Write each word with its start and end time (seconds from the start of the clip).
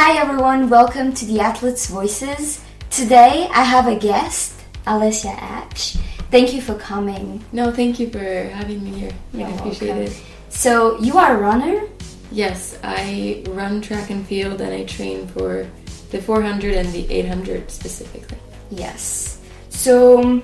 Hi 0.00 0.16
everyone, 0.16 0.70
welcome 0.70 1.12
to 1.12 1.24
the 1.24 1.40
Athletes 1.40 1.88
Voices. 1.88 2.64
Today 2.88 3.48
I 3.52 3.64
have 3.64 3.88
a 3.88 3.96
guest, 3.96 4.54
Alessia 4.86 5.34
Hatch. 5.34 5.96
Thank 6.30 6.54
you 6.54 6.62
for 6.62 6.76
coming. 6.76 7.44
No, 7.50 7.72
thank 7.72 7.98
you 7.98 8.08
for 8.08 8.20
having 8.20 8.84
me 8.84 8.90
here. 8.92 9.10
I 9.34 9.38
You're 9.38 9.48
appreciate 9.48 9.96
welcome. 9.96 10.04
it. 10.04 10.22
So, 10.50 11.00
you 11.00 11.18
are 11.18 11.36
a 11.36 11.40
runner? 11.40 11.82
Yes, 12.30 12.78
I 12.84 13.42
run 13.48 13.80
track 13.80 14.10
and 14.10 14.24
field 14.24 14.60
and 14.60 14.72
I 14.72 14.84
train 14.84 15.26
for 15.26 15.66
the 16.12 16.22
400 16.22 16.74
and 16.74 16.92
the 16.92 17.10
800 17.12 17.68
specifically. 17.68 18.38
Yes. 18.70 19.40
So, 19.68 20.40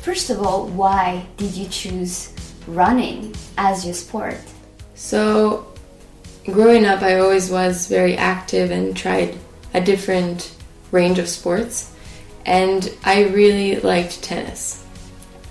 first 0.00 0.30
of 0.30 0.42
all, 0.42 0.66
why 0.66 1.24
did 1.36 1.54
you 1.54 1.68
choose 1.68 2.34
running 2.66 3.36
as 3.56 3.84
your 3.84 3.94
sport? 3.94 4.40
So, 4.96 5.73
growing 6.44 6.84
up, 6.84 7.02
I 7.02 7.18
always 7.18 7.50
was 7.50 7.86
very 7.86 8.16
active 8.16 8.70
and 8.70 8.96
tried 8.96 9.38
a 9.72 9.80
different 9.80 10.54
range 10.90 11.18
of 11.18 11.28
sports, 11.28 11.92
and 12.46 12.92
I 13.04 13.24
really 13.24 13.80
liked 13.80 14.22
tennis. 14.22 14.84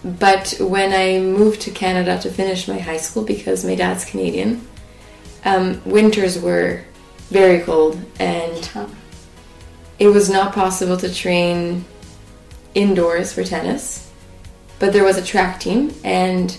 But 0.04 0.56
when 0.60 0.94
I 0.94 1.20
moved 1.20 1.62
to 1.62 1.72
Canada 1.72 2.20
to 2.20 2.30
finish 2.30 2.68
my 2.68 2.80
high 2.80 2.98
school, 2.98 3.24
because 3.24 3.66
my 3.66 3.76
dad's 3.76 4.06
Canadian, 4.06 4.68
um, 5.46 5.82
winters 5.86 6.40
were 6.40 6.84
very 7.30 7.62
cold 7.62 8.00
and 8.20 8.70
it 10.00 10.08
was 10.08 10.30
not 10.30 10.54
possible 10.54 10.98
to 10.98 11.14
train 11.14 11.86
indoors 12.76 13.34
for 13.34 13.44
tennis, 13.44 14.12
but 14.80 14.91
there 14.94 15.04
was 15.04 15.18
a 15.18 15.24
track 15.24 15.60
team, 15.60 15.94
and 16.04 16.58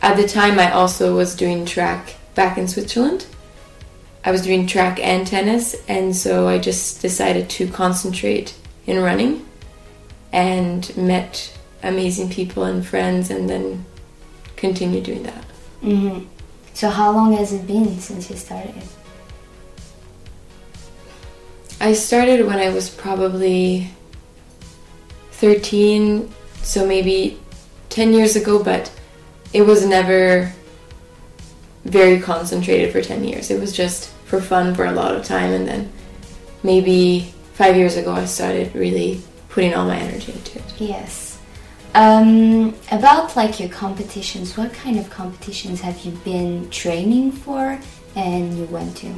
at 0.00 0.16
the 0.16 0.28
time 0.28 0.58
I 0.58 0.70
also 0.70 1.16
was 1.16 1.34
doing 1.34 1.64
track 1.64 2.14
back 2.34 2.58
in 2.58 2.68
Switzerland. 2.68 3.26
I 4.24 4.30
was 4.30 4.42
doing 4.42 4.66
track 4.66 5.00
and 5.00 5.26
tennis, 5.26 5.74
and 5.88 6.14
so 6.14 6.46
I 6.46 6.58
just 6.58 7.02
decided 7.02 7.50
to 7.50 7.66
concentrate 7.66 8.54
in 8.86 9.02
running 9.02 9.46
and 10.32 10.96
met 10.96 11.52
amazing 11.82 12.30
people 12.30 12.64
and 12.64 12.86
friends, 12.86 13.30
and 13.30 13.50
then 13.50 13.84
continued 14.56 15.04
doing 15.04 15.24
that. 15.24 15.44
hmm 15.80 16.20
So, 16.74 16.88
how 16.88 17.10
long 17.10 17.36
has 17.36 17.52
it 17.52 17.66
been 17.66 17.98
since 17.98 18.30
you 18.30 18.36
started? 18.36 18.74
I 21.80 21.94
started 21.94 22.46
when 22.46 22.60
I 22.60 22.68
was 22.68 22.88
probably 22.88 23.90
13, 25.32 26.32
so 26.62 26.86
maybe 26.86 27.40
10 27.88 28.12
years 28.12 28.36
ago, 28.36 28.62
but 28.62 28.92
it 29.52 29.62
was 29.62 29.84
never 29.84 30.52
very 31.84 32.20
concentrated 32.20 32.92
for 32.92 33.02
10 33.02 33.24
years. 33.24 33.50
It 33.50 33.60
was 33.60 33.72
just 33.72 34.11
for 34.32 34.40
fun 34.40 34.74
for 34.74 34.86
a 34.86 34.92
lot 34.92 35.14
of 35.14 35.22
time, 35.22 35.52
and 35.52 35.68
then 35.68 35.92
maybe 36.62 37.34
five 37.52 37.76
years 37.76 37.98
ago, 37.98 38.12
I 38.12 38.24
started 38.24 38.74
really 38.74 39.20
putting 39.50 39.74
all 39.74 39.84
my 39.84 39.98
energy 39.98 40.32
into 40.32 40.58
it. 40.58 40.64
Yes. 40.78 41.38
Um, 41.94 42.74
about 42.90 43.36
like 43.36 43.60
your 43.60 43.68
competitions, 43.68 44.56
what 44.56 44.72
kind 44.72 44.98
of 44.98 45.10
competitions 45.10 45.82
have 45.82 45.98
you 46.06 46.12
been 46.24 46.70
training 46.70 47.32
for 47.32 47.78
and 48.16 48.56
you 48.56 48.64
went 48.76 48.96
to? 49.04 49.12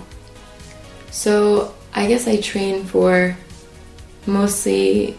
So 1.12 1.72
I 1.94 2.08
guess 2.08 2.26
I 2.26 2.40
train 2.40 2.82
for 2.84 3.36
mostly 4.26 5.16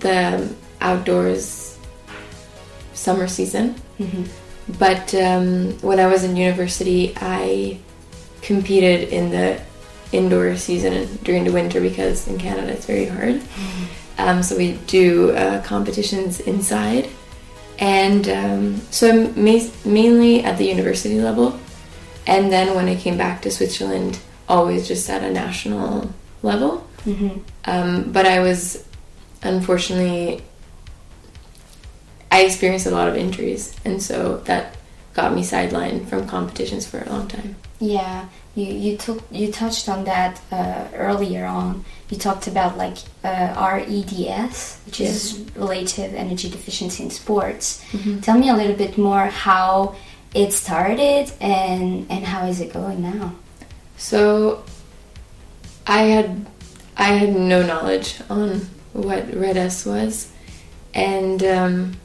the 0.00 0.48
outdoors 0.80 1.76
summer 2.94 3.28
season. 3.28 3.74
Mhm. 4.00 4.26
But 4.78 5.14
um, 5.14 5.76
when 5.82 6.00
I 6.00 6.06
was 6.06 6.24
in 6.24 6.34
university, 6.34 7.12
I 7.20 7.76
competed 8.42 9.08
in 9.08 9.30
the 9.30 9.60
indoor 10.12 10.56
season 10.56 11.08
during 11.22 11.44
the 11.44 11.52
winter 11.52 11.80
because 11.80 12.28
in 12.28 12.38
Canada 12.38 12.72
it's 12.72 12.86
very 12.86 13.06
hard. 13.06 13.40
Um, 14.18 14.42
so 14.42 14.56
we 14.56 14.74
do 14.86 15.30
uh, 15.30 15.62
competitions 15.62 16.40
inside. 16.40 17.08
And 17.78 18.28
um, 18.28 18.76
so 18.90 19.08
I'm 19.08 19.44
ma- 19.44 19.70
mainly 19.84 20.44
at 20.44 20.58
the 20.58 20.66
university 20.66 21.20
level. 21.20 21.58
And 22.26 22.52
then 22.52 22.74
when 22.76 22.88
I 22.88 22.94
came 22.94 23.16
back 23.16 23.42
to 23.42 23.50
Switzerland, 23.50 24.18
always 24.48 24.86
just 24.86 25.08
at 25.08 25.22
a 25.22 25.32
national 25.32 26.12
level. 26.42 26.86
Mm-hmm. 27.04 27.40
Um, 27.64 28.12
but 28.12 28.26
I 28.26 28.40
was 28.40 28.84
unfortunately, 29.42 30.42
I 32.30 32.42
experienced 32.42 32.86
a 32.86 32.90
lot 32.90 33.08
of 33.08 33.16
injuries, 33.16 33.74
and 33.84 34.02
so 34.02 34.38
that 34.44 34.76
got 35.14 35.34
me 35.34 35.42
sidelined 35.42 36.08
from 36.08 36.26
competitions 36.26 36.86
for 36.86 37.00
a 37.00 37.08
long 37.08 37.28
time. 37.28 37.56
Yeah, 37.82 38.28
you 38.54 38.66
you 38.66 38.96
took 38.96 39.24
you 39.32 39.50
touched 39.50 39.88
on 39.88 40.04
that 40.04 40.40
uh, 40.52 40.86
earlier 40.94 41.44
on. 41.46 41.84
You 42.10 42.16
talked 42.16 42.46
about 42.46 42.78
like 42.78 42.98
uh, 43.24 43.58
RED-S, 43.58 44.80
which 44.86 45.00
is 45.00 45.44
relative 45.56 46.14
energy 46.14 46.48
deficiency 46.48 47.02
in 47.02 47.10
sports. 47.10 47.82
Tell 48.22 48.38
me 48.38 48.50
a 48.50 48.54
little 48.54 48.76
bit 48.76 48.96
more 48.98 49.26
how 49.26 49.96
it 50.32 50.52
started 50.52 51.32
and 51.40 52.06
and 52.08 52.24
how 52.24 52.46
is 52.46 52.60
it 52.60 52.72
going 52.72 53.02
now? 53.02 53.34
So, 53.96 54.62
I 55.84 56.02
had 56.02 56.46
I 56.96 57.14
had 57.18 57.34
no 57.34 57.66
knowledge 57.66 58.20
on 58.30 58.60
what 58.92 59.34
RED-S 59.34 59.86
was, 59.86 60.30
and 60.94 61.42
um, 61.42 61.96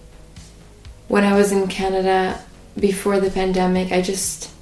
when 1.08 1.24
I 1.24 1.38
was 1.38 1.52
in 1.52 1.68
Canada 1.68 2.42
before 2.80 3.20
the 3.20 3.30
pandemic, 3.30 3.92
I 3.92 4.02
just 4.02 4.57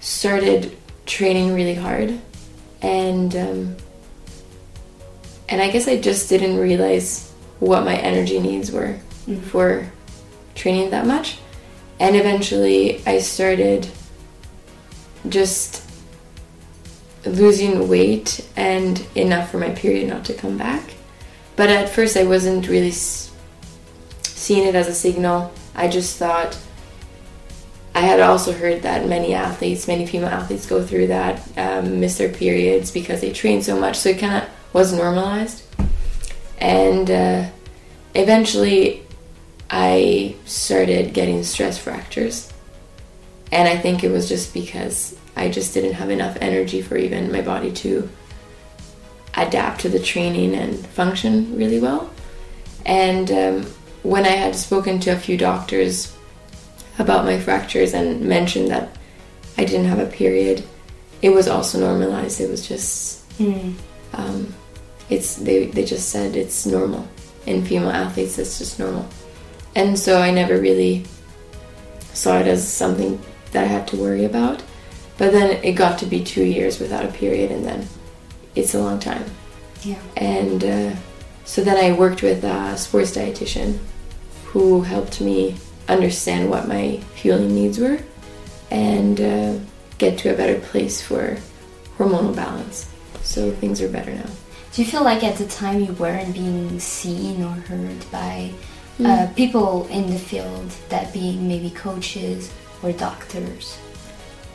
started 0.00 0.76
training 1.06 1.54
really 1.54 1.74
hard, 1.74 2.18
and 2.82 3.34
um, 3.36 3.76
and 5.48 5.60
I 5.60 5.70
guess 5.70 5.86
I 5.88 6.00
just 6.00 6.28
didn't 6.28 6.58
realize 6.58 7.32
what 7.58 7.84
my 7.84 7.96
energy 7.96 8.40
needs 8.40 8.70
were 8.72 8.98
for 9.48 9.90
training 10.54 10.90
that 10.90 11.06
much, 11.06 11.38
and 11.98 12.16
eventually 12.16 13.02
I 13.06 13.18
started 13.18 13.88
just 15.28 15.86
losing 17.26 17.88
weight 17.88 18.48
and 18.56 19.04
enough 19.14 19.50
for 19.50 19.58
my 19.58 19.70
period 19.70 20.08
not 20.08 20.24
to 20.24 20.34
come 20.34 20.56
back. 20.56 20.82
But 21.56 21.68
at 21.68 21.90
first, 21.90 22.16
I 22.16 22.24
wasn't 22.24 22.68
really 22.68 22.88
s- 22.88 23.30
seeing 24.22 24.66
it 24.66 24.74
as 24.74 24.88
a 24.88 24.94
signal. 24.94 25.52
I 25.74 25.88
just 25.88 26.16
thought 26.16 26.56
I 28.00 28.04
had 28.04 28.20
also 28.20 28.54
heard 28.54 28.80
that 28.80 29.06
many 29.06 29.34
athletes, 29.34 29.86
many 29.86 30.06
female 30.06 30.30
athletes, 30.30 30.64
go 30.64 30.82
through 30.82 31.08
that, 31.08 31.46
um, 31.58 32.00
miss 32.00 32.16
their 32.16 32.30
periods 32.30 32.90
because 32.90 33.20
they 33.20 33.30
train 33.30 33.60
so 33.62 33.78
much. 33.78 33.98
So 33.98 34.08
it 34.08 34.18
kind 34.18 34.42
of 34.42 34.48
was 34.72 34.94
normalized. 34.94 35.62
And 36.56 37.10
uh, 37.10 37.50
eventually, 38.14 39.02
I 39.68 40.34
started 40.46 41.12
getting 41.12 41.42
stress 41.42 41.76
fractures. 41.76 42.50
And 43.52 43.68
I 43.68 43.76
think 43.76 44.02
it 44.02 44.10
was 44.10 44.30
just 44.30 44.54
because 44.54 45.14
I 45.36 45.50
just 45.50 45.74
didn't 45.74 45.92
have 45.92 46.08
enough 46.08 46.38
energy 46.40 46.80
for 46.80 46.96
even 46.96 47.30
my 47.30 47.42
body 47.42 47.70
to 47.70 48.08
adapt 49.34 49.82
to 49.82 49.90
the 49.90 50.00
training 50.00 50.54
and 50.54 50.74
function 50.86 51.54
really 51.54 51.80
well. 51.80 52.08
And 52.86 53.30
um, 53.30 53.66
when 54.04 54.24
I 54.24 54.36
had 54.36 54.56
spoken 54.56 55.00
to 55.00 55.10
a 55.10 55.18
few 55.18 55.36
doctors 55.36 56.16
about 57.00 57.24
my 57.24 57.38
fractures 57.38 57.94
and 57.94 58.20
mentioned 58.20 58.68
that 58.70 58.86
I 59.58 59.64
didn't 59.64 59.86
have 59.86 59.98
a 59.98 60.06
period, 60.06 60.62
it 61.22 61.30
was 61.30 61.48
also 61.48 61.78
normalized. 61.80 62.40
It 62.40 62.50
was 62.50 62.66
just, 62.66 63.18
Mm. 63.38 63.74
um, 64.12 64.54
it's 65.08 65.36
they, 65.36 65.66
they 65.66 65.84
just 65.84 66.10
said 66.10 66.36
it's 66.36 66.66
normal. 66.66 67.08
In 67.46 67.64
female 67.64 67.90
athletes, 67.90 68.38
it's 68.38 68.58
just 68.58 68.78
normal. 68.78 69.06
And 69.74 69.98
so 69.98 70.20
I 70.20 70.30
never 70.30 70.60
really 70.60 71.04
saw 72.12 72.38
it 72.38 72.46
as 72.46 72.66
something 72.66 73.18
that 73.52 73.64
I 73.64 73.66
had 73.66 73.86
to 73.88 73.96
worry 73.96 74.24
about. 74.24 74.62
But 75.16 75.32
then 75.32 75.58
it 75.64 75.72
got 75.72 75.98
to 76.00 76.06
be 76.06 76.22
two 76.22 76.44
years 76.44 76.78
without 76.80 77.04
a 77.04 77.08
period, 77.12 77.50
and 77.50 77.64
then 77.64 77.88
it's 78.54 78.74
a 78.74 78.78
long 78.82 78.98
time. 78.98 79.24
Yeah. 79.82 79.98
And 80.16 80.64
uh, 80.64 80.96
so 81.44 81.62
then 81.64 81.76
I 81.82 81.96
worked 81.96 82.22
with 82.22 82.44
a 82.44 82.76
sports 82.76 83.12
dietitian 83.16 83.78
who 84.46 84.82
helped 84.82 85.20
me 85.20 85.56
understand 85.90 86.50
what 86.50 86.68
my 86.68 87.00
fueling 87.14 87.54
needs 87.54 87.78
were 87.78 87.98
and 88.70 89.20
uh, 89.20 89.54
get 89.98 90.18
to 90.18 90.32
a 90.32 90.36
better 90.36 90.58
place 90.60 91.02
for 91.02 91.36
hormonal 91.98 92.34
balance. 92.34 92.88
So 93.22 93.50
things 93.52 93.80
are 93.82 93.88
better 93.88 94.14
now. 94.14 94.30
Do 94.72 94.82
you 94.82 94.88
feel 94.88 95.02
like 95.04 95.22
at 95.24 95.36
the 95.36 95.46
time 95.46 95.80
you 95.80 95.92
weren't 95.94 96.32
being 96.32 96.78
seen 96.78 97.42
or 97.42 97.50
heard 97.68 98.10
by 98.10 98.52
uh, 99.04 99.26
people 99.34 99.86
in 99.88 100.08
the 100.10 100.18
field, 100.18 100.70
that 100.90 101.12
being 101.12 101.48
maybe 101.48 101.70
coaches 101.70 102.52
or 102.82 102.92
doctors? 102.92 103.76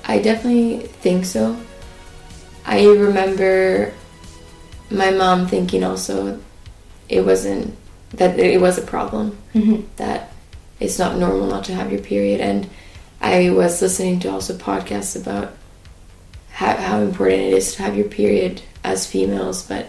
I 0.05 0.19
definitely 0.19 0.87
think 1.01 1.25
so. 1.25 1.57
I 2.65 2.85
remember 2.85 3.93
my 4.89 5.11
mom 5.11 5.47
thinking 5.47 5.83
also 5.83 6.39
it 7.09 7.25
wasn't 7.25 7.75
that 8.11 8.39
it 8.39 8.61
was 8.61 8.77
a 8.77 8.81
problem 8.81 9.37
Mhm. 9.53 9.83
that 9.97 10.31
it's 10.79 10.99
not 10.99 11.17
normal 11.17 11.47
not 11.47 11.63
to 11.65 11.73
have 11.73 11.91
your 11.91 12.01
period 12.01 12.41
and 12.41 12.69
I 13.21 13.49
was 13.49 13.81
listening 13.81 14.19
to 14.21 14.29
also 14.29 14.55
podcasts 14.55 15.19
about 15.19 15.53
how, 16.51 16.75
how 16.77 16.99
important 16.99 17.41
it 17.41 17.53
is 17.53 17.73
to 17.75 17.81
have 17.81 17.97
your 17.97 18.07
period 18.07 18.61
as 18.83 19.07
females, 19.07 19.67
but 19.67 19.87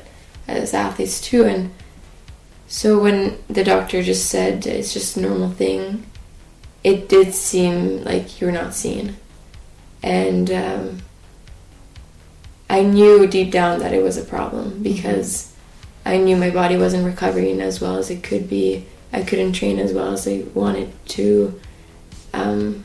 as 0.48 0.74
athletes 0.74 1.20
too. 1.20 1.44
And 1.44 1.70
so 2.66 2.98
when 2.98 3.38
the 3.48 3.62
doctor 3.62 4.02
just 4.02 4.30
said 4.30 4.66
it's 4.66 4.92
just 4.92 5.16
a 5.16 5.20
normal 5.20 5.50
thing, 5.50 6.06
it 6.82 7.08
did 7.08 7.34
seem 7.34 8.04
like 8.04 8.40
you 8.40 8.46
were 8.46 8.52
not 8.52 8.74
seen. 8.74 9.16
And 10.02 10.50
um, 10.50 10.98
I 12.70 12.82
knew 12.82 13.26
deep 13.26 13.50
down 13.50 13.80
that 13.80 13.92
it 13.92 14.02
was 14.02 14.16
a 14.16 14.24
problem 14.24 14.82
because 14.82 15.54
I 16.04 16.16
knew 16.16 16.36
my 16.36 16.50
body 16.50 16.76
wasn't 16.76 17.04
recovering 17.04 17.60
as 17.60 17.80
well 17.80 17.96
as 17.96 18.10
it 18.10 18.22
could 18.22 18.48
be. 18.48 18.86
I 19.16 19.22
couldn't 19.22 19.52
train 19.54 19.78
as 19.78 19.92
well 19.92 20.12
as 20.12 20.28
I 20.28 20.44
wanted 20.54 20.90
to. 21.16 21.58
Um, 22.34 22.84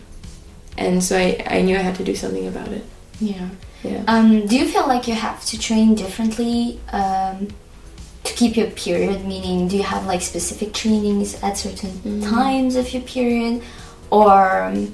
and 0.78 1.04
so 1.04 1.18
I, 1.18 1.44
I 1.46 1.62
knew 1.62 1.76
I 1.76 1.82
had 1.82 1.96
to 1.96 2.04
do 2.04 2.16
something 2.16 2.48
about 2.48 2.70
it. 2.70 2.86
Yeah. 3.20 3.50
Yeah. 3.84 4.04
Um, 4.08 4.48
do 4.48 4.56
you 4.58 4.66
feel 4.68 4.88
like 4.88 5.08
you 5.08 5.16
have 5.16 5.44
to 5.52 5.60
train 5.60 5.96
differently 5.96 6.80
um, 6.94 7.48
to 8.24 8.34
keep 8.34 8.56
your 8.56 8.68
period? 8.72 9.26
Meaning, 9.26 9.68
do 9.68 9.76
you 9.76 9.84
have 9.84 10.06
like 10.06 10.22
specific 10.22 10.74
trainings 10.74 11.30
at 11.44 11.58
certain 11.58 11.92
Mm. 12.06 12.24
times 12.30 12.76
of 12.78 12.94
your 12.94 13.02
period, 13.04 13.62
or 14.10 14.64
um, 14.64 14.94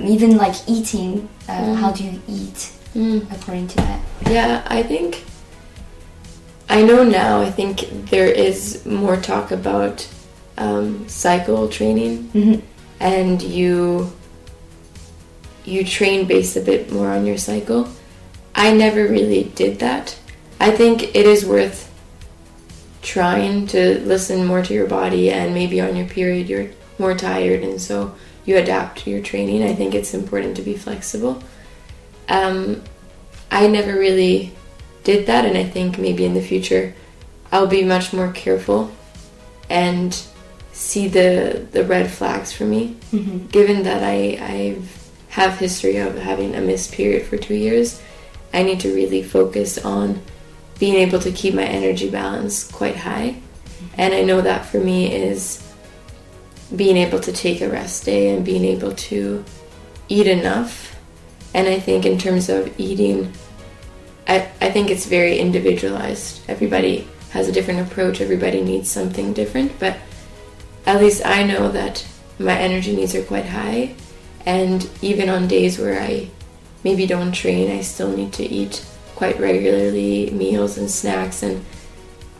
even 0.00 0.36
like 0.36 0.54
eating? 0.68 1.28
Uh, 1.48 1.52
Mm. 1.52 1.76
How 1.76 1.90
do 1.92 2.04
you 2.04 2.20
eat 2.28 2.58
Mm. 2.94 3.18
according 3.34 3.68
to 3.68 3.76
that? 3.76 4.00
Yeah, 4.30 4.62
I 4.66 4.82
think 4.82 5.24
I 6.68 6.82
know 6.82 7.04
now. 7.04 7.40
I 7.40 7.50
think 7.50 8.10
there 8.10 8.26
is 8.26 8.84
more 8.86 9.16
talk 9.16 9.50
about 9.50 10.08
um, 10.58 11.06
cycle 11.08 11.68
training, 11.68 12.30
Mhm. 12.34 12.62
and 12.98 13.42
you 13.42 14.12
you 15.64 15.84
train 15.84 16.26
based 16.26 16.56
a 16.56 16.60
bit 16.60 16.92
more 16.92 17.08
on 17.10 17.26
your 17.26 17.36
cycle. 17.36 17.88
I 18.54 18.72
never 18.72 19.06
really 19.06 19.44
did 19.54 19.80
that. 19.80 20.16
I 20.60 20.70
think 20.70 21.02
it 21.14 21.26
is 21.26 21.44
worth 21.44 21.90
trying 23.02 23.66
to 23.68 23.98
listen 24.00 24.44
more 24.46 24.62
to 24.62 24.72
your 24.74 24.86
body, 24.86 25.30
and 25.30 25.52
maybe 25.54 25.80
on 25.80 25.94
your 25.96 26.06
period 26.06 26.48
you're 26.48 26.68
more 26.98 27.14
tired, 27.14 27.62
and 27.62 27.80
so 27.80 28.12
you 28.44 28.56
adapt 28.56 29.00
to 29.04 29.10
your 29.10 29.20
training. 29.20 29.62
I 29.62 29.74
think 29.74 29.94
it's 29.94 30.14
important 30.14 30.56
to 30.56 30.62
be 30.62 30.74
flexible. 30.74 31.42
Um, 32.28 32.82
I 33.50 33.66
never 33.66 33.92
really 33.92 34.52
did 35.10 35.26
that, 35.30 35.44
and 35.48 35.56
I 35.56 35.64
think 35.74 35.98
maybe 35.98 36.24
in 36.24 36.34
the 36.34 36.48
future 36.52 36.84
I'll 37.52 37.68
be 37.78 37.84
much 37.84 38.12
more 38.12 38.32
careful 38.32 38.90
and 39.70 40.10
see 40.72 41.06
the 41.18 41.30
the 41.76 41.84
red 41.94 42.10
flags 42.18 42.50
for 42.56 42.64
me. 42.74 42.82
Mhm. 43.14 43.50
Given 43.56 43.78
that 43.88 44.02
I 44.02 44.18
I 44.54 44.58
have 45.38 45.52
history 45.66 45.96
of 46.06 46.12
having 46.30 46.54
a 46.54 46.60
missed 46.60 46.90
period 46.98 47.22
for 47.28 47.36
two 47.36 47.58
years, 47.66 47.88
I 48.52 48.60
need 48.68 48.80
to 48.80 48.94
really 49.00 49.22
focus 49.22 49.70
on 49.78 50.06
being 50.82 50.96
able 51.04 51.20
to 51.26 51.30
keep 51.40 51.54
my 51.54 51.68
energy 51.80 52.08
balance 52.10 52.54
quite 52.80 52.98
high, 53.08 53.28
and 53.96 54.10
I 54.20 54.22
know 54.28 54.40
that 54.42 54.66
for 54.70 54.80
me 54.90 54.98
is 55.30 55.40
being 56.82 56.96
able 56.96 57.20
to 57.20 57.32
take 57.44 57.60
a 57.62 57.68
rest 57.80 58.04
day 58.04 58.22
and 58.32 58.44
being 58.44 58.64
able 58.74 58.92
to 59.10 59.44
eat 60.08 60.26
enough. 60.26 60.72
And 61.54 61.64
I 61.76 61.78
think 61.86 62.04
in 62.04 62.18
terms 62.18 62.48
of 62.48 62.60
eating 62.88 63.32
I, 64.28 64.48
I 64.60 64.70
think 64.70 64.90
it's 64.90 65.06
very 65.06 65.38
individualized. 65.38 66.42
Everybody 66.48 67.08
has 67.30 67.48
a 67.48 67.52
different 67.52 67.86
approach, 67.86 68.20
everybody 68.20 68.62
needs 68.62 68.90
something 68.90 69.32
different, 69.32 69.78
but 69.78 69.96
at 70.86 71.00
least 71.00 71.24
I 71.24 71.42
know 71.42 71.70
that 71.72 72.06
my 72.38 72.56
energy 72.58 72.94
needs 72.94 73.14
are 73.14 73.22
quite 73.22 73.46
high. 73.46 73.94
And 74.44 74.88
even 75.02 75.28
on 75.28 75.48
days 75.48 75.78
where 75.78 76.00
I 76.00 76.30
maybe 76.84 77.06
don't 77.06 77.32
train, 77.32 77.70
I 77.70 77.80
still 77.80 78.16
need 78.16 78.32
to 78.34 78.44
eat 78.44 78.86
quite 79.16 79.40
regularly 79.40 80.30
meals 80.30 80.78
and 80.78 80.90
snacks. 80.90 81.42
And 81.42 81.64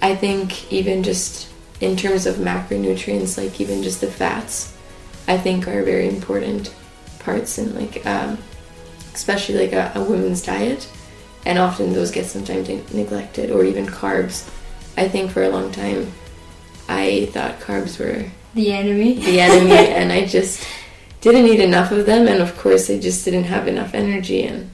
I 0.01 0.15
think 0.15 0.73
even 0.73 1.03
just 1.03 1.51
in 1.81 1.97
terms 1.97 2.27
of 2.27 2.37
macronutrients, 2.37 3.37
like 3.37 3.61
even 3.61 3.83
just 3.83 4.01
the 4.01 4.07
fats, 4.07 4.77
I 5.27 5.37
think 5.37 5.67
are 5.67 5.83
very 5.83 6.09
important 6.09 6.73
parts 7.19 7.59
in 7.59 7.75
like, 7.75 8.07
um, 8.07 8.39
especially 9.15 9.59
like 9.59 9.73
a, 9.73 9.93
a 9.97 10.03
woman's 10.03 10.43
diet 10.43 10.89
and 11.47 11.59
often 11.59 11.93
those 11.93 12.11
get 12.11 12.27
sometimes 12.27 12.69
neglected 12.93 13.51
or 13.51 13.65
even 13.65 13.87
carbs 13.87 14.37
i 14.97 15.07
think 15.09 15.31
for 15.31 15.43
a 15.45 15.49
long 15.49 15.71
time 15.73 16.13
i 16.89 17.29
thought 17.33 17.59
carbs 17.61 17.99
were 17.99 18.25
The 18.55 18.73
enemy. 18.73 19.15
the 19.15 19.41
enemy 19.41 19.71
and 19.99 20.13
i 20.13 20.27
just 20.27 20.67
didn't 21.21 21.47
eat 21.47 21.61
enough 21.61 21.91
of 21.93 22.07
them 22.07 22.27
and 22.29 22.41
of 22.43 22.57
course 22.59 22.91
i 22.91 22.99
just 22.99 23.25
didn't 23.25 23.45
have 23.45 23.67
enough 23.69 23.95
energy 23.95 24.43
and 24.45 24.71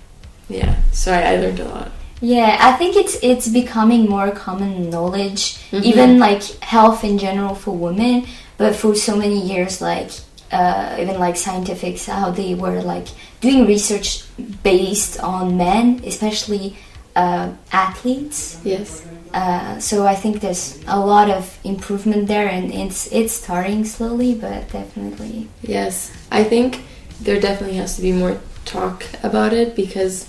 yeah 0.48 0.74
so 0.92 1.12
i, 1.12 1.20
I 1.32 1.36
learned 1.36 1.60
a 1.60 1.68
lot 1.68 1.90
Yeah, 2.22 2.54
I 2.70 2.78
think 2.78 2.94
it's 2.94 3.16
it's 3.30 3.48
becoming 3.50 4.02
more 4.06 4.30
common 4.30 4.72
knowledge, 4.94 5.42
Mhm. 5.74 5.82
even 5.90 6.08
like 6.26 6.42
health 6.62 7.02
in 7.02 7.18
general 7.18 7.54
for 7.62 7.74
women. 7.74 8.14
But 8.62 8.78
for 8.80 8.94
so 8.94 9.12
many 9.18 9.42
years, 9.50 9.82
like 9.82 10.10
uh, 10.52 10.96
even 11.00 11.18
like 11.18 11.36
scientifics, 11.36 12.06
how 12.06 12.30
they 12.30 12.54
were 12.54 12.82
like 12.82 13.08
doing 13.40 13.66
research 13.66 14.24
based 14.62 15.18
on 15.20 15.56
men, 15.56 16.00
especially 16.04 16.76
uh, 17.16 17.50
athletes. 17.72 18.60
yes 18.64 19.02
Uh, 19.32 19.80
so 19.80 20.04
I 20.06 20.14
think 20.14 20.40
there's 20.44 20.76
a 20.86 21.00
lot 21.00 21.30
of 21.32 21.56
improvement 21.64 22.28
there, 22.28 22.48
and 22.52 22.68
it's 22.68 23.08
it's 23.08 23.32
starting 23.32 23.80
slowly, 23.84 24.34
but 24.36 24.68
definitely. 24.68 25.48
yes 25.64 26.12
i 26.30 26.44
think 26.44 26.84
there 27.24 27.40
definitely 27.40 27.78
has 27.80 27.96
to 27.96 28.02
be 28.02 28.12
more 28.12 28.36
talk 28.68 29.04
about 29.22 29.52
it 29.56 29.74
because 29.74 30.28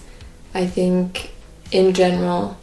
i 0.55 0.63
think 0.65 1.31
in 1.71 1.91
general 1.93 2.55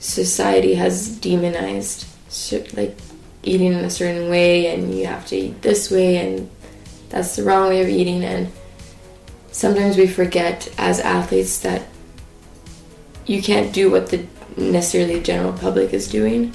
society 0.00 0.74
has 0.74 1.08
demonized 1.20 2.06
like 2.76 2.96
eating 3.42 3.72
in 3.72 3.84
a 3.84 3.90
certain 3.90 4.30
way 4.30 4.66
and 4.72 4.94
you 4.96 5.06
have 5.06 5.26
to 5.26 5.36
eat 5.36 5.60
this 5.62 5.90
way 5.90 6.16
and 6.16 6.48
that's 7.12 7.36
the 7.36 7.44
wrong 7.44 7.68
way 7.68 7.80
of 7.82 7.88
eating 7.88 8.24
and 8.24 8.50
sometimes 9.52 9.96
we 9.96 10.06
forget 10.06 10.68
as 10.78 10.98
athletes 10.98 11.60
that 11.60 11.82
you 13.26 13.40
can't 13.40 13.72
do 13.72 13.90
what 13.90 14.08
the 14.08 14.26
necessarily 14.56 15.20
general 15.20 15.52
public 15.52 15.92
is 15.92 16.08
doing 16.08 16.52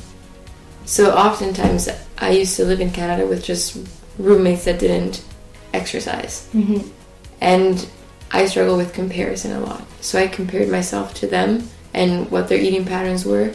so 0.85 1.15
oftentimes 1.15 1.87
i 2.17 2.29
used 2.29 2.57
to 2.57 2.65
live 2.65 2.81
in 2.81 2.91
canada 2.91 3.25
with 3.25 3.43
just 3.43 3.77
roommates 4.17 4.65
that 4.65 4.79
didn't 4.79 5.23
exercise 5.73 6.49
hmm 6.51 6.79
and 7.41 7.87
I 8.31 8.45
struggle 8.45 8.77
with 8.77 8.93
comparison 8.93 9.51
a 9.53 9.59
lot. 9.59 9.83
So 10.01 10.19
I 10.19 10.27
compared 10.27 10.69
myself 10.69 11.13
to 11.15 11.27
them 11.27 11.69
and 11.93 12.29
what 12.29 12.47
their 12.47 12.59
eating 12.59 12.85
patterns 12.85 13.25
were, 13.25 13.53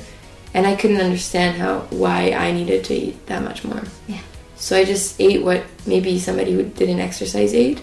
and 0.55 0.67
I 0.67 0.77
couldn't 0.77 1.01
understand 1.01 1.59
how 1.59 1.81
why 1.91 2.33
I 2.33 2.53
needed 2.53 2.85
to 2.85 2.95
eat 2.95 3.27
that 3.27 3.43
much 3.43 3.65
more. 3.65 3.83
Yeah. 4.09 4.21
So 4.63 4.77
I 4.77 4.85
just 4.85 5.21
ate 5.21 5.43
what 5.43 5.65
maybe 5.87 6.21
somebody 6.21 6.53
who 6.53 6.63
didn't 6.63 7.01
exercise 7.01 7.53
ate, 7.53 7.81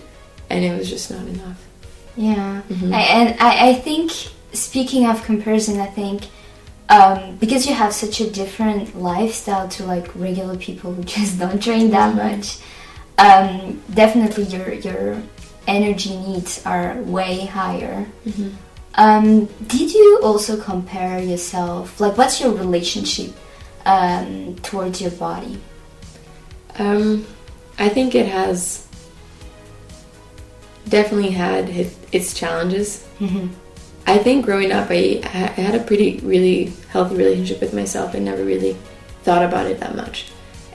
and 0.49 0.63
it 0.63 0.77
was 0.79 0.89
just 0.89 1.11
not 1.11 1.27
enough. 1.27 1.59
Yeah, 2.15 2.61
Mhm. 2.71 2.93
I, 2.93 3.01
and 3.01 3.35
I, 3.37 3.69
I 3.69 3.73
think 3.73 4.11
speaking 4.53 5.05
of 5.05 5.21
comparison, 5.25 5.77
I 5.81 5.87
think 5.87 6.27
um, 6.87 7.35
because 7.35 7.67
you 7.67 7.73
have 7.73 7.91
such 7.93 8.21
a 8.21 8.29
different 8.29 8.95
lifestyle 8.95 9.67
to 9.75 9.85
like 9.85 10.07
regular 10.15 10.55
people 10.55 10.93
who 10.93 11.03
just 11.17 11.37
don't 11.37 11.61
train 11.61 11.91
that 11.91 12.15
much, 12.15 12.59
um, 13.17 13.83
definitely 13.93 14.45
your 14.45 14.71
your 14.71 15.21
energy 15.67 16.15
needs 16.15 16.65
are 16.65 16.95
way 17.01 17.45
higher. 17.45 18.07
Mm-hmm. 18.25 18.49
Um, 18.95 19.45
did 19.67 19.93
you 19.93 20.21
also 20.23 20.55
compare 20.55 21.19
yourself? 21.19 21.99
Like, 21.99 22.17
what's 22.17 22.39
your 22.39 22.53
relationship 22.53 23.31
um, 23.85 24.55
towards 24.63 25.01
your 25.01 25.11
body? 25.11 25.59
Um, 26.79 27.25
I 27.77 27.89
think 27.89 28.15
it 28.15 28.27
has 28.27 28.87
definitely 30.87 31.31
had 31.31 31.69
its 32.11 32.33
challenges. 32.33 33.05
Mhm. 33.19 33.49
I 34.07 34.17
think 34.17 34.43
growing 34.45 34.71
up, 34.71 34.87
I, 34.89 35.21
I 35.23 35.27
had 35.61 35.75
a 35.75 35.83
pretty, 35.83 36.19
really 36.23 36.73
healthy 36.89 37.15
relationship 37.15 37.61
with 37.61 37.73
myself. 37.73 38.15
I 38.15 38.19
never 38.19 38.43
really 38.43 38.75
thought 39.23 39.43
about 39.43 39.67
it 39.67 39.79
that 39.81 39.95
much. 39.95 40.25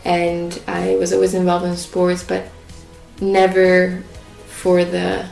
And 0.04 0.60
I 0.68 0.94
was 0.96 1.12
always 1.12 1.34
involved 1.34 1.64
in 1.64 1.76
sports, 1.76 2.22
but 2.22 2.44
never 3.20 4.02
for 4.46 4.84
the 4.84 5.26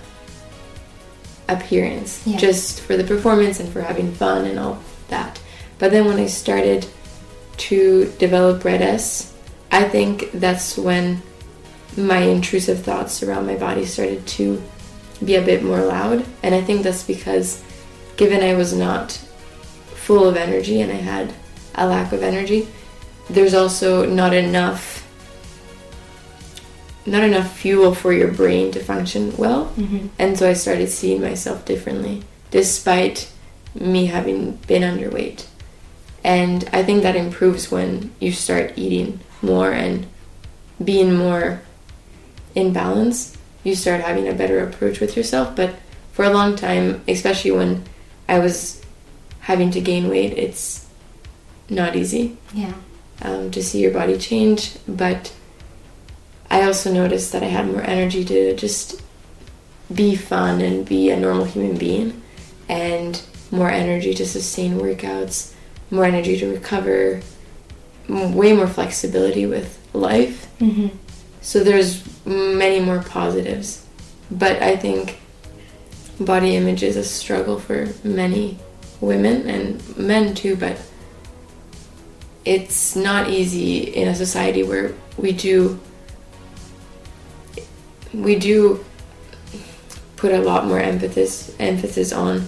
appearance, 1.49 2.23
Yeah. 2.25 2.39
just 2.39 2.81
for 2.81 2.97
the 2.97 3.05
performance 3.05 3.61
and 3.61 3.69
for 3.69 3.83
having 3.83 4.13
fun 4.13 4.47
and 4.47 4.59
all 4.59 4.79
that. 5.09 5.39
But 5.79 5.91
then 5.93 6.07
when 6.07 6.19
I 6.19 6.27
started 6.27 6.87
to 7.59 8.13
develop 8.19 8.65
RED-S, 8.65 9.32
I 9.73 9.85
think 9.85 10.31
that's 10.33 10.77
when 10.77 11.23
my 11.97 12.19
intrusive 12.19 12.83
thoughts 12.85 13.23
around 13.23 13.47
my 13.47 13.57
body 13.57 13.85
started 13.87 14.27
to 14.39 14.63
be 15.25 15.35
a 15.37 15.43
bit 15.43 15.63
more 15.65 15.81
loud. 15.83 16.25
And 16.43 16.55
I 16.55 16.61
think 16.61 16.83
that's 16.83 17.03
because, 17.03 17.63
given 18.17 18.43
I 18.43 18.55
was 18.55 18.73
not 18.73 19.13
full 19.95 20.29
of 20.29 20.37
energy 20.37 20.81
and 20.83 20.93
I 20.93 20.97
had 20.97 21.33
a 21.75 21.87
lack 21.87 22.13
of 22.13 22.23
energy, 22.23 22.69
there's 23.31 23.55
also 23.55 24.05
not 24.07 24.33
enough 24.35 24.99
not 27.05 27.25
enough 27.25 27.57
fuel 27.59 27.93
for 27.97 28.13
your 28.13 28.29
brain 28.31 28.71
to 28.71 28.79
function 28.79 29.37
well 29.37 29.73
Mhm. 29.77 30.09
and 30.21 30.39
so 30.39 30.49
i 30.49 30.53
started 30.53 30.89
seeing 30.89 31.21
myself 31.21 31.65
differently 31.65 32.23
despite 32.53 33.27
me 33.75 34.07
having 34.07 34.59
been 34.69 34.83
underweight. 34.83 35.45
And 36.23 36.69
I 36.73 36.83
think 36.85 37.03
that 37.03 37.17
improves 37.17 37.71
when 37.73 38.11
you 38.21 38.31
start 38.31 38.75
eating 38.77 39.19
more 39.43 39.73
and 39.73 40.07
being 40.83 41.15
more 41.15 41.61
in 42.55 42.73
balance. 42.73 43.37
You 43.65 43.75
start 43.75 44.01
having 44.01 44.29
a 44.29 44.35
better 44.35 44.65
approach 44.65 45.01
with 45.01 45.17
yourself. 45.17 45.55
But 45.55 45.75
for 46.13 46.25
a 46.25 46.31
long 46.31 46.57
time, 46.57 47.03
especially 47.07 47.51
when 47.51 47.85
I 48.29 48.39
was 48.39 48.83
having 49.41 49.71
to 49.73 49.81
gain 49.81 50.09
weight, 50.09 50.33
it's 50.39 50.89
not 51.69 51.97
easy. 51.97 52.37
Yeah. 52.55 52.75
Um, 53.21 53.51
to 53.53 53.63
see 53.63 53.81
your 53.81 53.93
body 53.93 54.19
change, 54.19 54.77
but 54.89 55.33
I 56.51 56.65
also 56.65 56.93
noticed 56.93 57.33
that 57.33 57.43
I 57.43 57.47
had 57.47 57.67
more 57.67 57.83
energy 57.83 58.25
to 58.25 58.57
just 58.57 59.01
be 59.95 60.17
fun 60.17 60.61
and 60.61 60.85
be 60.85 61.11
a 61.11 61.19
normal 61.19 61.45
human 61.45 61.77
being, 61.77 62.21
and 62.69 63.23
more 63.51 63.71
energy 63.71 64.13
to 64.15 64.27
sustain 64.27 64.79
workouts, 64.79 65.55
more 65.91 66.05
energy 66.05 66.37
to 66.39 66.51
recover, 66.51 67.21
way 68.09 68.53
more 68.53 68.67
flexibility 68.67 69.47
with 69.47 69.79
life. 69.93 70.49
Mm-hmm. 70.59 70.97
So 71.41 71.65
there's 71.65 72.03
many 72.25 72.81
more 72.81 73.03
positives, 73.03 73.85
but 74.31 74.63
I 74.63 74.77
think 74.77 75.19
body 76.21 76.57
image 76.57 76.83
is 76.83 76.97
a 76.97 77.05
struggle 77.05 77.59
for 77.59 77.89
many 78.05 78.59
women 79.01 79.49
and 79.49 79.99
men 79.99 80.35
too, 80.35 80.57
but 80.57 80.81
it's 82.45 82.97
not 82.97 83.29
easy 83.29 83.79
in 83.79 84.09
a 84.09 84.15
society 84.15 84.63
where 84.63 84.93
we 85.17 85.33
do 85.33 85.79
we 88.13 88.37
do 88.37 88.85
put 90.17 90.33
a 90.33 90.41
lot 90.41 90.67
more 90.67 90.79
emphasis 90.79 91.55
emphasis 91.59 92.13
on 92.13 92.47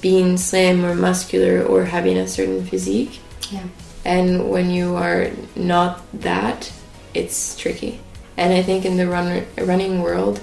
being 0.00 0.36
slim 0.36 0.84
or 0.84 0.94
muscular 0.94 1.62
or 1.62 1.84
having 1.84 2.16
a 2.16 2.26
certain 2.26 2.64
physique. 2.64 3.20
Yeah. 3.50 3.64
And 4.04 4.50
when 4.50 4.70
you 4.70 4.96
are 4.96 5.30
not 5.54 6.00
that, 6.20 6.72
it's 7.12 7.56
tricky. 7.56 8.00
And 8.36 8.52
I 8.52 8.62
think 8.62 8.84
in 8.84 8.96
the 8.96 9.06
run, 9.06 9.46
running 9.58 10.00
world, 10.00 10.40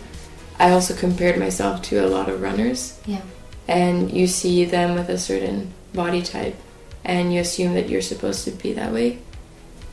I 0.60 0.72
also 0.72 0.96
compared 0.96 1.40
myself 1.40 1.82
to 1.84 2.06
a 2.06 2.08
lot 2.08 2.30
of 2.30 2.42
runners. 2.42 3.00
Yeah. 3.06 3.22
And 3.68 4.12
you 4.12 4.28
see 4.28 4.66
them 4.66 4.96
with 4.96 5.10
a 5.10 5.18
certain 5.18 5.74
body 5.94 6.22
type, 6.22 6.56
and 7.04 7.34
you 7.34 7.42
assume 7.42 7.74
that 7.74 7.90
you're 7.90 8.02
supposed 8.02 8.46
to 8.46 8.52
be 8.52 8.74
that 8.74 8.94
way. 8.94 9.20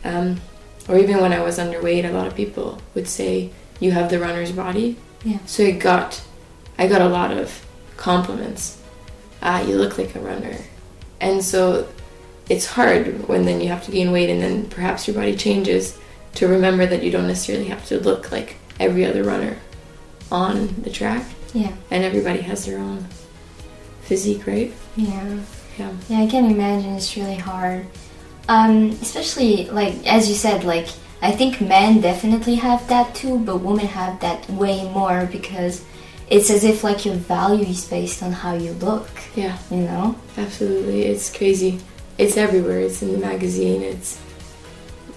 Um, 0.04 0.40
or 0.88 0.98
even 0.98 1.20
when 1.20 1.32
I 1.32 1.42
was 1.42 1.58
underweight, 1.58 2.04
a 2.04 2.12
lot 2.12 2.26
of 2.26 2.34
people 2.34 2.80
would 2.94 3.08
say 3.08 3.50
you 3.80 3.92
have 3.92 4.10
the 4.10 4.18
runner's 4.18 4.52
body. 4.52 4.96
Yeah. 5.24 5.38
So 5.46 5.64
I 5.64 5.70
got, 5.72 6.22
I 6.78 6.86
got 6.86 7.00
a 7.00 7.08
lot 7.08 7.32
of 7.32 7.64
compliments. 7.96 8.80
Ah, 9.42 9.62
you 9.62 9.76
look 9.76 9.98
like 9.98 10.14
a 10.14 10.20
runner, 10.20 10.56
and 11.20 11.42
so 11.42 11.88
it's 12.48 12.66
hard 12.66 13.26
when 13.28 13.44
then 13.44 13.60
you 13.60 13.68
have 13.68 13.84
to 13.84 13.90
gain 13.90 14.12
weight 14.12 14.30
and 14.30 14.42
then 14.42 14.68
perhaps 14.68 15.06
your 15.06 15.16
body 15.16 15.36
changes 15.36 15.98
to 16.34 16.48
remember 16.48 16.84
that 16.86 17.02
you 17.02 17.10
don't 17.10 17.26
necessarily 17.26 17.66
have 17.66 17.86
to 17.86 17.98
look 18.00 18.30
like 18.32 18.56
every 18.78 19.04
other 19.04 19.22
runner 19.22 19.56
on 20.30 20.68
the 20.82 20.90
track. 20.90 21.24
Yeah. 21.52 21.72
And 21.90 22.04
everybody 22.04 22.40
has 22.42 22.66
their 22.66 22.78
own 22.78 23.06
physique, 24.02 24.46
right? 24.46 24.72
Yeah. 24.96 25.38
Yeah. 25.78 25.92
Yeah, 26.08 26.20
I 26.20 26.26
can 26.26 26.50
imagine 26.50 26.94
it's 26.94 27.16
really 27.16 27.36
hard. 27.36 27.86
Um, 28.48 28.90
especially 29.00 29.70
like 29.70 30.06
as 30.06 30.28
you 30.28 30.34
said, 30.34 30.64
like 30.64 30.88
I 31.22 31.30
think 31.32 31.60
men 31.60 32.00
definitely 32.00 32.56
have 32.56 32.86
that 32.88 33.14
too, 33.14 33.38
but 33.38 33.58
women 33.58 33.86
have 33.86 34.20
that 34.20 34.48
way 34.50 34.84
more 34.90 35.26
because 35.30 35.84
it's 36.28 36.50
as 36.50 36.64
if 36.64 36.84
like 36.84 37.04
your 37.04 37.14
value 37.14 37.66
is 37.66 37.86
based 37.86 38.22
on 38.22 38.32
how 38.32 38.54
you 38.54 38.72
look. 38.72 39.08
Yeah. 39.34 39.56
You 39.70 39.78
know? 39.78 40.16
Absolutely. 40.36 41.04
It's 41.04 41.34
crazy. 41.34 41.80
It's 42.18 42.36
everywhere. 42.36 42.80
It's 42.80 43.02
in 43.02 43.12
the 43.12 43.18
magazine, 43.18 43.82
it's 43.82 44.20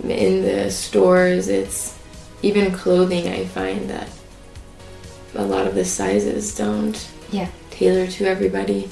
in 0.03 0.41
the 0.43 0.71
stores, 0.71 1.47
it's 1.47 1.97
even 2.41 2.71
clothing 2.71 3.27
I 3.27 3.45
find 3.45 3.89
that 3.89 4.09
a 5.35 5.43
lot 5.43 5.67
of 5.67 5.75
the 5.75 5.85
sizes 5.85 6.55
don't 6.55 6.97
Yeah. 7.31 7.47
tailor 7.71 8.07
to 8.07 8.25
everybody. 8.25 8.89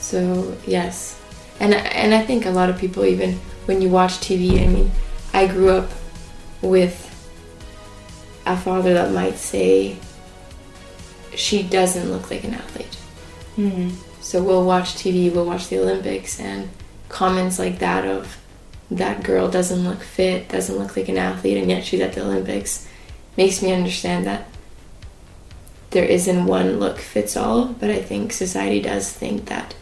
So 0.00 0.54
yes, 0.66 1.18
and 1.60 1.74
and 1.74 2.14
I 2.14 2.22
think 2.24 2.46
a 2.46 2.50
lot 2.50 2.68
of 2.70 2.78
people 2.78 3.04
even 3.04 3.40
when 3.66 3.80
you 3.82 3.88
watch 3.88 4.20
TV. 4.20 4.62
I 4.62 4.66
mean, 4.66 4.90
I 5.32 5.46
grew 5.46 5.70
up 5.70 5.90
with 6.62 7.10
a 8.46 8.56
father 8.56 8.92
that 8.94 9.12
might 9.12 9.38
say 9.38 9.96
she 11.34 11.62
doesn't 11.62 12.10
look 12.10 12.30
like 12.30 12.44
an 12.44 12.54
athlete. 12.54 12.96
Mm. 13.58 13.92
So 14.20 14.42
we'll 14.42 14.64
watch 14.64 14.94
TV, 14.94 15.32
we'll 15.32 15.44
watch 15.46 15.68
the 15.68 15.78
Olympics, 15.78 16.38
and 16.40 16.68
comments 17.08 17.58
like 17.58 17.78
that 17.78 18.04
of 18.06 18.36
that 18.90 19.22
girl 19.22 19.48
doesn't 19.50 19.84
look 19.84 20.02
fit, 20.02 20.48
doesn't 20.48 20.76
look 20.78 20.96
like 20.96 21.08
an 21.08 21.18
athlete, 21.18 21.56
and 21.56 21.70
yet 21.70 21.84
she's 21.84 22.00
at 22.00 22.12
the 22.12 22.22
Olympics 22.22 22.86
makes 23.36 23.60
me 23.62 23.72
understand 23.72 24.24
that 24.26 24.46
there 25.90 26.04
isn't 26.04 26.46
one 26.46 26.78
look 26.78 26.98
fits 26.98 27.36
all, 27.36 27.66
but 27.66 27.90
I 27.90 28.00
think 28.02 28.32
society 28.32 28.80
does 28.80 29.10
think 29.12 29.46
that 29.46 29.74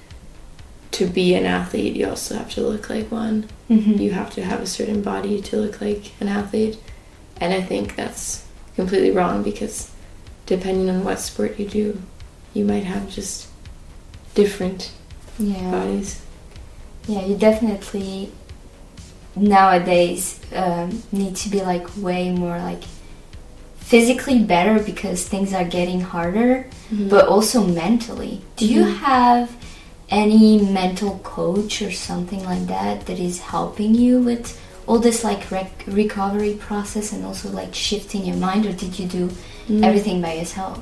to 0.93 1.07
be 1.07 1.35
an 1.35 1.47
athlete, 1.47 1.97
you 1.97 2.07
also 2.09 2.35
have 2.37 2.51
to 2.53 2.61
look 2.61 2.91
like 2.91 3.11
one. 3.11 3.49
hmm 3.69 3.93
You 3.95 4.13
have 4.13 4.31
to 4.35 4.45
have 4.45 4.61
a 4.61 4.67
certain 4.67 5.03
body 5.03 5.41
to 5.43 5.57
look 5.57 5.81
like 5.81 6.13
an 6.21 6.29
athlete. 6.29 6.79
And 7.41 7.53
I 7.55 7.63
think 7.63 7.97
that's 7.97 8.47
completely 8.77 9.11
wrong 9.11 9.43
because 9.43 9.91
depending 10.47 10.91
on 10.91 11.03
what 11.03 11.19
sport 11.19 11.59
you 11.59 11.67
do, 11.67 12.01
you 12.53 12.65
might 12.67 12.85
have 12.85 13.09
just 13.11 13.49
different 14.35 14.91
Yeah. 15.39 15.71
bodies. 15.71 16.21
Yeah, 17.09 17.25
you 17.27 17.37
definitely 17.37 18.31
nowadays 19.37 20.39
um, 20.55 21.03
need 21.13 21.37
to 21.37 21.49
be 21.49 21.61
like 21.63 21.87
way 21.97 22.31
more 22.31 22.59
like 22.59 22.83
physically 23.79 24.39
better 24.39 24.83
because 24.83 25.25
things 25.27 25.53
are 25.53 25.65
getting 25.65 26.01
harder, 26.01 26.67
Mhm. 26.93 27.09
but 27.11 27.27
also 27.27 27.67
mentally. 27.67 28.41
Do 28.57 28.67
you 28.67 28.85
Mhm. 28.85 28.97
have 28.99 29.51
any 30.11 30.61
mental 30.61 31.19
coach 31.23 31.81
or 31.83 31.91
something 31.91 32.45
like 32.45 32.67
that 32.69 33.07
that 33.07 33.19
is 33.19 33.39
helping 33.41 33.95
you 33.95 34.21
with 34.21 34.59
all 34.87 34.99
this 34.99 35.25
like 35.25 35.51
rec- 35.51 35.85
recovery 35.87 36.55
process 36.55 37.13
and 37.13 37.25
also 37.25 37.49
like 37.51 37.75
shifting 37.75 38.27
your 38.27 38.37
mind, 38.37 38.67
or 38.67 38.73
did 38.73 38.99
you 38.99 39.07
do 39.07 39.31
Mm. 39.69 39.83
everything 39.85 40.21
by 40.21 40.35
yourself? 40.35 40.79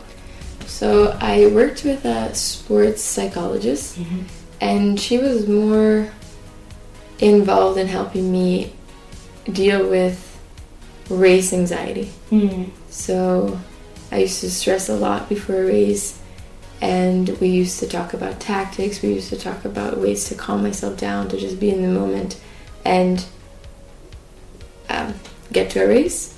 So 0.67 1.17
I 1.21 1.47
worked 1.47 1.85
with 1.85 2.05
a 2.05 2.35
sports 2.35 3.03
psychologist, 3.03 3.99
Mm-hmm. 3.99 4.23
And 4.61 5.01
she 5.01 5.19
was 5.19 5.49
more 5.49 6.11
involved 7.19 7.79
in 7.79 7.87
helping 7.87 8.31
me 8.31 8.73
deal 9.45 9.89
with 9.89 10.27
race 11.09 11.53
anxiety. 11.53 12.11
Mm. 12.31 12.71
So 12.89 13.59
I 14.13 14.19
used 14.19 14.41
to 14.41 14.51
stress 14.51 14.89
a 14.89 14.97
lot 14.97 15.29
before 15.29 15.63
a 15.63 15.67
race, 15.67 16.21
and 16.81 17.29
we 17.41 17.49
used 17.49 17.79
to 17.81 17.89
talk 17.89 18.15
about 18.15 18.41
tactics. 18.41 19.03
We 19.03 19.15
used 19.15 19.29
to 19.31 19.39
talk 19.39 19.65
about 19.65 19.99
ways 19.99 20.25
to 20.29 20.35
calm 20.35 20.63
myself 20.63 20.97
down, 20.97 21.29
to 21.29 21.39
just 21.39 21.61
be 21.61 21.71
in 21.71 21.83
the 21.83 21.89
moment, 21.89 22.41
and 22.85 23.25
um, 24.89 25.15
get 25.53 25.71
to 25.71 25.85
a 25.85 25.89
race. 25.89 26.37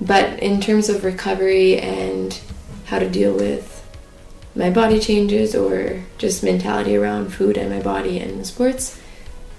But 0.00 0.40
in 0.40 0.60
terms 0.60 0.88
of 0.88 1.04
recovery 1.04 1.78
and 1.78 2.38
how 2.86 2.98
to 2.98 3.08
deal 3.08 3.34
with 3.34 3.73
my 4.56 4.70
body 4.70 5.00
changes 5.00 5.54
or 5.54 6.00
just 6.18 6.42
mentality 6.44 6.96
around 6.96 7.32
food 7.32 7.56
and 7.56 7.70
my 7.70 7.80
body 7.82 8.18
and 8.20 8.46
sports, 8.46 9.00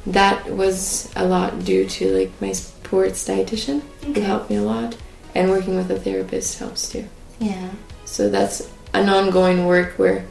that 0.08 0.50
was 0.52 1.12
a 1.16 1.26
lot 1.26 1.66
due 1.66 1.86
to 1.88 2.18
like 2.18 2.32
my 2.42 2.52
sports 2.52 3.28
dietitian 3.28 3.82
who 4.04 4.22
helped 4.22 4.50
me 4.50 4.56
a 4.58 4.62
lot, 4.62 4.96
and 5.34 5.50
working 5.50 5.76
with 5.76 5.90
a 5.92 6.00
therapist 6.00 6.60
helps 6.60 6.90
too. 6.90 7.06
Yeah. 7.40 7.70
So 8.06 8.30
that's 8.30 8.70
an 8.94 9.10
ongoing 9.10 9.66
work 9.66 9.94
where 9.98 10.26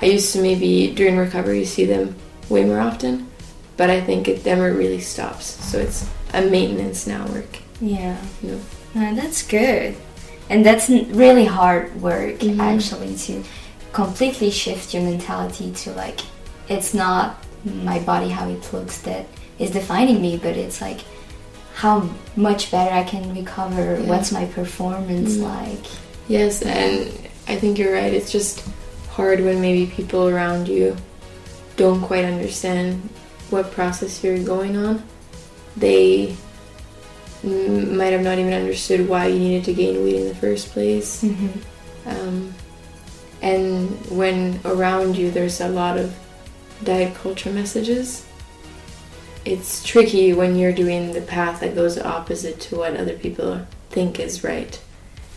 I 0.00 0.06
used 0.06 0.32
to 0.32 0.40
maybe 0.40 0.92
during 0.94 1.16
recovery 1.16 1.64
see 1.64 1.84
them 1.84 2.14
way 2.48 2.64
more 2.64 2.80
often, 2.80 3.28
but 3.76 3.90
I 3.90 4.00
think 4.00 4.28
it 4.28 4.46
never 4.46 4.72
really 4.72 5.00
stops. 5.00 5.46
So 5.64 5.78
it's 5.78 6.08
a 6.32 6.42
maintenance 6.42 7.06
now 7.06 7.26
work. 7.28 7.58
Yeah. 7.80 8.16
You 8.42 8.52
know? 8.52 8.60
Uh, 9.08 9.14
that's 9.14 9.42
good. 9.46 9.96
And 10.48 10.64
that's 10.64 10.88
really 10.88 11.44
hard 11.44 12.00
work 12.00 12.38
Mhm. 12.38 12.60
actually 12.60 13.16
to 13.16 13.42
completely 13.96 14.50
shift 14.50 14.92
your 14.92 15.02
mentality 15.02 15.72
to 15.72 15.90
like 15.92 16.20
it's 16.68 16.92
not 16.92 17.42
my 17.64 17.98
body 18.00 18.28
how 18.28 18.46
it 18.46 18.62
looks 18.74 18.98
that 19.08 19.24
is 19.58 19.70
defining 19.70 20.20
me, 20.20 20.36
but 20.36 20.54
it's 20.54 20.82
like 20.82 21.00
how 21.74 21.96
much 22.36 22.70
better 22.70 22.92
I 22.94 23.04
can 23.04 23.34
recover, 23.34 23.86
Yeah. 23.98 24.06
what's 24.10 24.30
my 24.32 24.44
performance 24.58 25.36
Mhm. 25.36 25.42
like. 25.54 25.84
Yes, 26.28 26.60
and 26.60 27.08
I 27.48 27.56
think 27.56 27.78
you're 27.78 27.94
right. 27.94 28.12
It's 28.12 28.30
just 28.30 28.60
hard 29.16 29.40
when 29.46 29.60
maybe 29.62 29.86
people 29.98 30.28
around 30.28 30.68
you 30.68 30.94
don't 31.78 32.02
quite 32.02 32.24
understand 32.26 33.00
what 33.48 33.70
process 33.72 34.22
you're 34.22 34.38
going 34.54 34.76
on. 34.76 35.02
They 35.76 36.34
m- 37.44 37.96
might 37.96 38.12
have 38.12 38.22
not 38.28 38.38
even 38.38 38.52
understood 38.52 39.08
why 39.08 39.28
you 39.28 39.38
needed 39.38 39.64
to 39.64 39.72
gain 39.72 40.02
weight 40.04 40.16
in 40.16 40.28
the 40.28 40.34
first 40.34 40.70
place. 40.72 41.22
Mm-hmm. 41.22 41.52
Um, 42.12 42.45
And 43.46 43.88
when 44.10 44.58
around 44.64 45.16
you 45.16 45.30
there's 45.30 45.60
a 45.60 45.68
lot 45.68 45.96
of 45.96 46.12
diet 46.82 47.14
culture 47.14 47.52
messages, 47.52 48.26
it's 49.44 49.84
tricky 49.84 50.32
when 50.32 50.56
you're 50.56 50.72
doing 50.72 51.12
the 51.12 51.20
path 51.20 51.60
that 51.60 51.76
goes 51.76 51.96
opposite 51.96 52.58
to 52.62 52.78
what 52.78 52.96
other 52.96 53.16
people 53.16 53.64
think 53.88 54.18
is 54.18 54.42
right. 54.42 54.82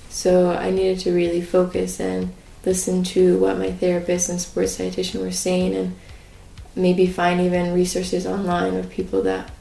So 0.09 0.53
I 0.53 0.71
needed 0.71 0.97
to 1.01 1.13
really 1.13 1.43
focus 1.43 1.99
and 1.99 2.33
listen 2.65 3.03
to 3.03 3.37
what 3.37 3.59
my 3.59 3.71
therapist 3.71 4.27
and 4.27 4.41
sports 4.41 4.79
dietitian 4.79 5.21
were 5.21 5.31
saying 5.31 5.75
and 5.75 5.95
maybe 6.75 7.05
find 7.05 7.39
even 7.39 7.75
resources 7.75 8.25
online 8.25 8.73
of 8.73 8.89
people 8.89 9.21
that 9.21 9.51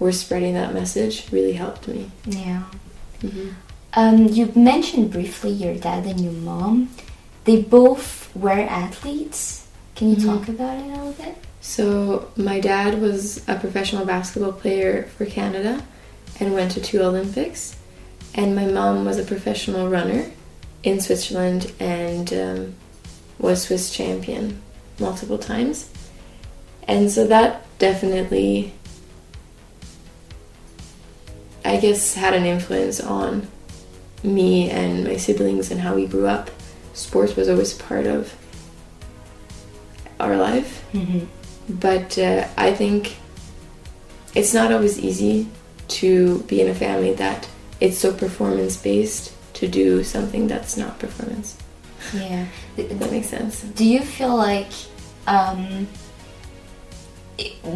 were 0.00 0.10
spreading 0.10 0.54
that 0.54 0.74
message 0.74 1.30
really 1.30 1.52
helped 1.52 1.86
me. 1.86 2.10
Yeah. 2.26 2.64
Mm-hmm. 3.20 3.50
Um, 3.94 4.26
you 4.26 4.50
mentioned 4.56 5.12
briefly 5.12 5.52
your 5.52 5.76
dad 5.76 6.04
and 6.04 6.20
your 6.20 6.32
mom. 6.32 6.88
They 7.44 7.60
both 7.60 8.34
were 8.34 8.50
athletes. 8.50 9.64
Can 9.96 10.10
you 10.10 10.16
Mhm. 10.16 10.24
talk 10.26 10.48
about 10.48 10.78
it 10.78 10.84
a 10.84 10.88
little 10.88 11.12
bit? 11.12 11.36
So 11.60 12.26
my 12.36 12.60
dad 12.60 13.00
was 13.00 13.40
a 13.46 13.54
professional 13.56 14.04
basketball 14.04 14.52
player 14.52 15.08
for 15.16 15.26
Canada 15.26 15.82
and 16.40 16.54
went 16.54 16.72
to 16.72 16.80
two 16.80 17.00
Olympics, 17.02 17.76
and 18.34 18.56
my 18.56 18.66
mom 18.66 19.04
was 19.04 19.18
a 19.18 19.22
professional 19.22 19.88
runner 19.88 20.26
in 20.82 21.00
Switzerland 21.00 21.70
and 21.78 22.32
um, 22.32 22.74
was 23.38 23.62
Swiss 23.62 23.90
champion 23.90 24.60
multiple 24.98 25.38
times, 25.38 25.86
and 26.88 27.10
so 27.10 27.26
that 27.26 27.62
definitely, 27.78 28.72
I 31.64 31.76
guess, 31.76 32.14
had 32.14 32.34
an 32.34 32.44
influence 32.44 33.00
on 33.00 33.46
me 34.24 34.70
and 34.70 35.04
my 35.04 35.16
siblings 35.16 35.70
and 35.70 35.80
how 35.80 35.94
we 35.94 36.06
grew 36.06 36.26
up. 36.26 36.50
Sports 36.94 37.36
was 37.36 37.48
always 37.48 37.72
part 37.74 38.06
of 38.06 38.32
our 40.20 40.36
life 40.36 40.84
Mm-hmm. 40.92 41.24
but 41.80 42.18
uh, 42.18 42.46
I 42.56 42.72
think 42.74 43.16
it's 44.34 44.52
not 44.54 44.70
always 44.72 44.98
easy 44.98 45.46
to 45.88 46.38
be 46.40 46.60
in 46.60 46.68
a 46.68 46.74
family 46.74 47.12
that 47.14 47.48
it's 47.80 47.98
so 47.98 48.12
performance 48.12 48.76
based 48.76 49.32
to 49.54 49.66
do 49.68 50.04
something 50.04 50.46
that's 50.48 50.76
not 50.76 50.98
performance. 50.98 51.56
Yeah. 52.14 52.46
That 52.76 53.10
makes 53.10 53.28
sense. 53.28 53.62
Do 53.62 53.84
you 53.84 54.00
feel 54.00 54.34
like 54.36 54.70
um, 55.26 55.86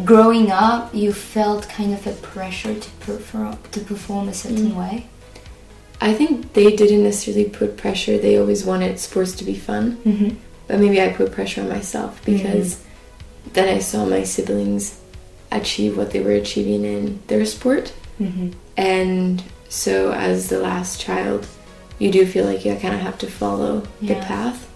growing 0.05 0.51
up 0.51 0.93
you 0.93 1.11
felt 1.13 1.67
kind 1.69 1.93
of 1.93 2.05
a 2.07 2.13
pressure 2.13 2.73
to 2.79 2.89
perform 3.01 3.57
to 3.71 3.79
perform 3.81 4.29
a 4.29 4.33
certain 4.33 4.71
Mm. 4.71 4.75
way? 4.75 5.05
I 5.99 6.13
think 6.13 6.53
they 6.53 6.75
didn't 6.75 7.03
necessarily 7.03 7.49
put 7.49 7.77
pressure. 7.77 8.17
They 8.17 8.37
always 8.37 8.63
wanted 8.63 8.99
sports 8.99 9.31
to 9.33 9.43
be 9.43 9.55
fun, 9.55 9.97
Mm-hmm. 10.05 10.35
but 10.67 10.79
maybe 10.79 11.01
I 11.01 11.09
put 11.09 11.31
pressure 11.31 11.61
on 11.61 11.69
myself 11.69 12.23
because 12.25 12.83
then 13.53 13.73
I 13.75 13.79
saw 13.79 14.05
my 14.05 14.23
siblings 14.23 14.99
achieve 15.51 15.97
what 15.97 16.11
they 16.11 16.21
were 16.21 16.31
achieving 16.31 16.83
in 16.85 17.19
their 17.27 17.45
sport. 17.45 17.93
Mm-hmm. 18.19 18.49
And 18.77 19.43
so, 19.69 20.11
as 20.11 20.49
the 20.49 20.59
last 20.59 20.99
child, 21.01 21.47
you 21.99 22.11
do 22.11 22.25
feel 22.27 22.45
like 22.45 22.63
you 22.65 22.75
kind 22.75 22.93
of 22.93 23.01
have 23.01 23.17
to 23.19 23.27
follow 23.27 23.81
the 24.01 24.15
path. 24.15 24.67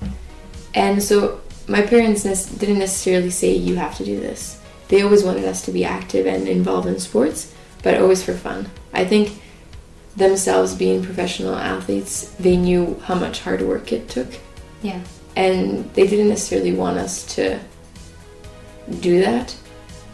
And 0.73 1.03
so, 1.03 1.41
my 1.67 1.81
parents 1.81 2.25
ne- 2.25 2.57
didn't 2.57 2.79
necessarily 2.79 3.29
say, 3.29 3.53
you 3.53 3.75
have 3.75 3.95
to 3.97 4.05
do 4.05 4.19
this. 4.19 4.59
They 4.87 5.01
always 5.03 5.23
wanted 5.23 5.45
us 5.45 5.61
to 5.65 5.71
be 5.71 5.85
active 5.85 6.25
and 6.25 6.47
involved 6.47 6.87
in 6.87 6.99
sports, 6.99 7.53
but 7.83 8.01
always 8.01 8.23
for 8.23 8.33
fun. 8.33 8.69
I 8.93 9.05
think 9.05 9.40
themselves 10.15 10.75
being 10.75 11.03
professional 11.03 11.55
athletes, 11.55 12.31
they 12.39 12.57
knew 12.57 12.99
how 13.05 13.15
much 13.15 13.39
hard 13.41 13.61
work 13.61 13.91
it 13.91 14.09
took. 14.09 14.27
Yeah. 14.81 15.01
And 15.35 15.91
they 15.93 16.07
didn't 16.07 16.29
necessarily 16.29 16.73
want 16.73 16.97
us 16.97 17.35
to 17.35 17.59
do 18.99 19.21
that. 19.21 19.55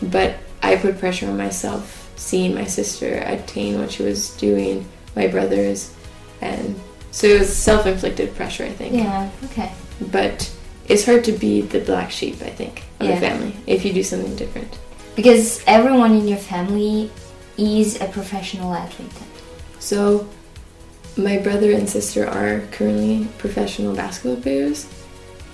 But 0.01 0.35
I 0.61 0.75
put 0.75 0.99
pressure 0.99 1.27
on 1.27 1.37
myself 1.37 2.11
seeing 2.15 2.53
my 2.53 2.65
sister 2.65 3.17
attain 3.25 3.79
what 3.79 3.91
she 3.91 4.03
was 4.03 4.31
doing, 4.37 4.87
my 5.15 5.27
brothers, 5.27 5.93
and 6.41 6.79
so 7.11 7.27
it 7.27 7.39
was 7.39 7.55
self 7.55 7.85
inflicted 7.87 8.35
pressure, 8.35 8.65
I 8.65 8.69
think. 8.69 8.93
Yeah. 8.93 9.29
Okay. 9.45 9.71
But 10.11 10.51
it's 10.87 11.05
hard 11.05 11.23
to 11.25 11.31
be 11.31 11.61
the 11.61 11.79
black 11.79 12.11
sheep, 12.11 12.41
I 12.41 12.49
think, 12.49 12.83
of 12.99 13.07
Yeah. 13.07 13.15
the 13.15 13.21
family 13.21 13.55
if 13.65 13.83
you 13.85 13.93
do 13.93 14.03
something 14.03 14.35
different. 14.35 14.77
Because 15.15 15.61
everyone 15.65 16.13
in 16.15 16.27
your 16.27 16.37
family 16.37 17.09
is 17.57 17.99
a 18.01 18.05
professional 18.05 18.73
athlete. 18.73 19.11
So, 19.79 20.27
my 21.15 21.37
brother 21.37 21.71
and 21.71 21.89
sister 21.89 22.27
are 22.27 22.61
currently 22.71 23.27
professional 23.37 23.95
basketball 23.95 24.41
players, 24.41 24.85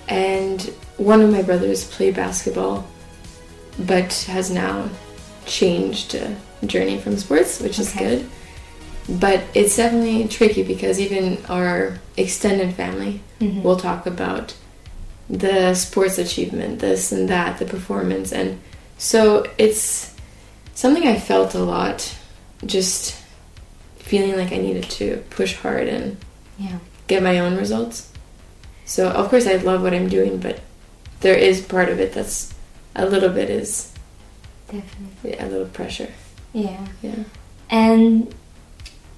and 0.07 0.61
one 0.97 1.21
of 1.21 1.31
my 1.31 1.41
brothers 1.41 1.85
played 1.85 2.15
basketball, 2.15 2.85
but 3.79 4.13
has 4.27 4.51
now 4.51 4.89
changed 5.45 6.15
uh, 6.15 6.31
journey 6.65 6.97
from 6.99 7.17
sports, 7.17 7.59
which 7.59 7.79
is 7.79 7.89
Okay. 7.95 7.99
good. 8.17 8.29
But 9.19 9.43
it's 9.53 9.75
definitely 9.75 10.27
tricky 10.29 10.63
because 10.63 10.99
even 10.99 11.37
our 11.49 11.99
extended 12.15 12.73
family 12.75 13.21
Mhm. 13.41 13.61
will 13.63 13.75
talk 13.75 14.05
about 14.05 14.53
the 15.29 15.73
sports 15.73 16.17
achievement, 16.17 16.79
this 16.79 17.11
and 17.11 17.27
that, 17.29 17.57
the 17.59 17.65
performance, 17.65 18.31
and 18.31 18.59
so 18.97 19.45
it's 19.57 20.11
something 20.75 21.07
I 21.07 21.17
felt 21.19 21.53
a 21.55 21.59
lot, 21.59 22.13
just 22.65 23.15
feeling 24.03 24.37
like 24.37 24.51
I 24.51 24.57
needed 24.57 24.83
to 24.99 25.23
push 25.31 25.55
hard 25.55 25.87
and 25.87 26.17
Yeah. 26.59 26.77
get 27.07 27.23
my 27.23 27.39
own 27.39 27.57
results. 27.57 28.09
So 28.85 29.09
of 29.09 29.29
course 29.29 29.47
I 29.47 29.55
love 29.55 29.81
what 29.81 29.93
I'm 29.93 30.07
doing, 30.09 30.37
but 30.37 30.59
there 31.21 31.35
is 31.35 31.61
part 31.61 31.89
of 31.89 31.99
it 31.99 32.13
that's 32.13 32.53
a 32.95 33.05
little 33.05 33.29
bit 33.29 33.49
is 33.49 33.91
Definitely. 34.67 35.37
a 35.39 35.47
little 35.49 35.67
pressure. 35.67 36.09
Yeah. 36.53 36.85
Yeah. 37.01 37.23
And 37.69 38.33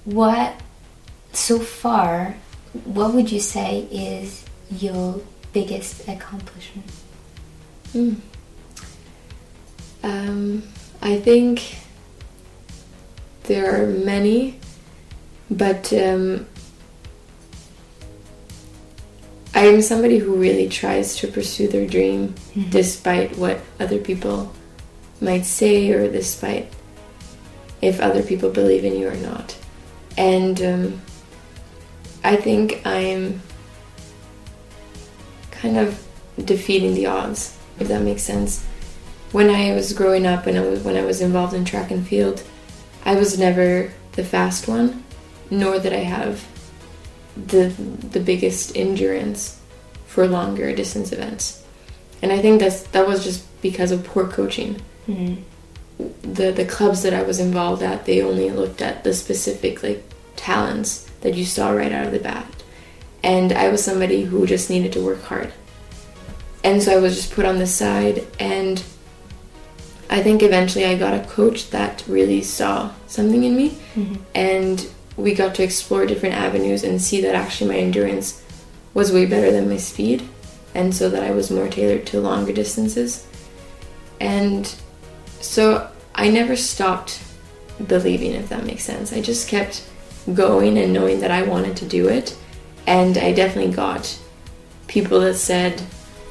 what, 0.04 0.54
so 1.32 1.58
far, 1.58 2.36
what 2.84 3.12
would 3.12 3.30
you 3.30 3.40
say 3.40 3.80
is 3.90 4.44
your 4.70 5.20
biggest 5.52 6.06
accomplishment? 6.08 6.90
Mm. 7.92 8.16
Um, 10.02 10.62
I 11.02 11.18
think 11.18 11.76
there 13.44 13.82
are 13.82 13.86
many, 13.88 14.58
but 15.50 15.92
um, 15.92 16.46
I 19.54 19.60
am 19.66 19.80
somebody 19.80 20.18
who 20.18 20.34
really 20.36 20.68
tries 20.68 21.16
to 21.16 21.28
pursue 21.28 21.66
their 21.68 21.86
dream 21.86 22.34
Mhm. 22.54 22.70
despite 22.70 23.38
what 23.38 23.60
other 23.80 23.98
people 23.98 24.52
might 25.20 25.46
say 25.46 25.90
or 25.92 26.10
despite 26.10 26.68
if 27.80 28.00
other 28.00 28.22
people 28.22 28.50
believe 28.50 28.84
in 28.84 28.96
you 28.98 29.08
or 29.08 29.14
not. 29.14 29.54
And 30.18 30.60
um, 30.62 31.00
I 32.24 32.36
think 32.36 32.80
I'm 32.84 33.40
kind 35.50 35.78
of 35.78 36.02
defeating 36.44 36.94
the 36.94 37.06
odds, 37.06 37.54
if 37.80 37.88
that 37.88 38.02
makes 38.02 38.22
sense. 38.22 38.62
When 39.32 39.48
I 39.50 39.74
was 39.74 39.92
growing 39.94 40.26
up 40.26 40.46
and 40.46 40.58
I 40.58 40.60
was, 40.62 40.80
when 40.80 40.96
I 40.96 41.02
was 41.02 41.20
involved 41.22 41.54
in 41.54 41.64
track 41.64 41.90
and 41.90 42.06
field, 42.06 42.42
I 43.04 43.14
was 43.14 43.38
never 43.38 43.90
the 44.12 44.24
fast 44.24 44.68
one, 44.68 45.02
nor 45.50 45.78
that 45.78 45.92
I 45.92 45.98
have 46.04 46.44
the 47.36 47.68
the 48.10 48.20
biggest 48.20 48.76
endurance 48.76 49.60
for 50.06 50.26
longer 50.26 50.74
distance 50.74 51.12
events. 51.12 51.62
And 52.22 52.32
I 52.32 52.38
think 52.40 52.60
that's 52.60 52.82
that 52.84 53.06
was 53.06 53.22
just 53.24 53.44
because 53.62 53.90
of 53.90 54.04
poor 54.04 54.26
coaching. 54.26 54.80
Mhm. 55.08 55.38
The 56.22 56.52
the 56.52 56.64
clubs 56.64 57.02
that 57.02 57.14
I 57.14 57.22
was 57.22 57.38
involved 57.40 57.82
at, 57.82 58.04
they 58.06 58.22
only 58.22 58.50
looked 58.50 58.80
at 58.82 59.04
the 59.04 59.12
specific 59.14 59.82
like 59.82 60.02
talents 60.36 61.06
that 61.22 61.34
you 61.34 61.44
saw 61.44 61.70
right 61.70 61.92
out 61.92 62.06
of 62.06 62.12
the 62.12 62.18
bat. 62.18 62.46
And 63.22 63.52
I 63.52 63.68
was 63.68 63.82
somebody 63.84 64.22
who 64.24 64.46
just 64.46 64.70
needed 64.70 64.92
to 64.92 65.00
work 65.04 65.22
hard. 65.24 65.52
And 66.62 66.82
so 66.82 66.92
I 66.92 67.00
was 67.00 67.16
just 67.16 67.32
put 67.32 67.44
on 67.46 67.58
the 67.58 67.66
side 67.66 68.26
and 68.40 68.82
I 70.08 70.22
think 70.22 70.42
eventually 70.42 70.84
I 70.84 70.96
got 70.96 71.14
a 71.14 71.24
coach 71.26 71.70
that 71.70 72.04
really 72.06 72.40
saw 72.42 72.90
something 73.08 73.42
in 73.44 73.56
me 73.56 73.76
Mhm. 73.96 74.18
and 74.34 74.86
we 75.16 75.34
got 75.34 75.54
to 75.54 75.62
explore 75.62 76.06
different 76.06 76.34
avenues 76.34 76.84
and 76.84 77.00
see 77.00 77.20
that 77.22 77.34
actually 77.34 77.70
my 77.70 77.78
endurance 77.78 78.42
was 78.94 79.12
way 79.12 79.26
better 79.26 79.50
than 79.50 79.68
my 79.68 79.76
speed 79.76 80.26
and 80.74 80.94
so 80.94 81.08
that 81.08 81.22
I 81.22 81.30
was 81.30 81.50
more 81.50 81.68
tailored 81.68 82.06
to 82.08 82.20
longer 82.20 82.52
distances. 82.52 83.26
And 84.20 84.72
so 85.40 85.90
I 86.14 86.28
never 86.28 86.54
stopped 86.54 87.22
believing 87.86 88.32
if 88.32 88.50
that 88.50 88.64
makes 88.64 88.84
sense. 88.84 89.12
I 89.12 89.20
just 89.22 89.48
kept 89.48 89.88
going 90.34 90.76
and 90.78 90.92
knowing 90.92 91.20
that 91.20 91.30
I 91.30 91.42
wanted 91.42 91.76
to 91.78 91.86
do 91.86 92.08
it 92.08 92.36
and 92.86 93.16
I 93.16 93.32
definitely 93.32 93.74
got 93.74 94.18
people 94.86 95.20
that 95.20 95.34
said 95.34 95.82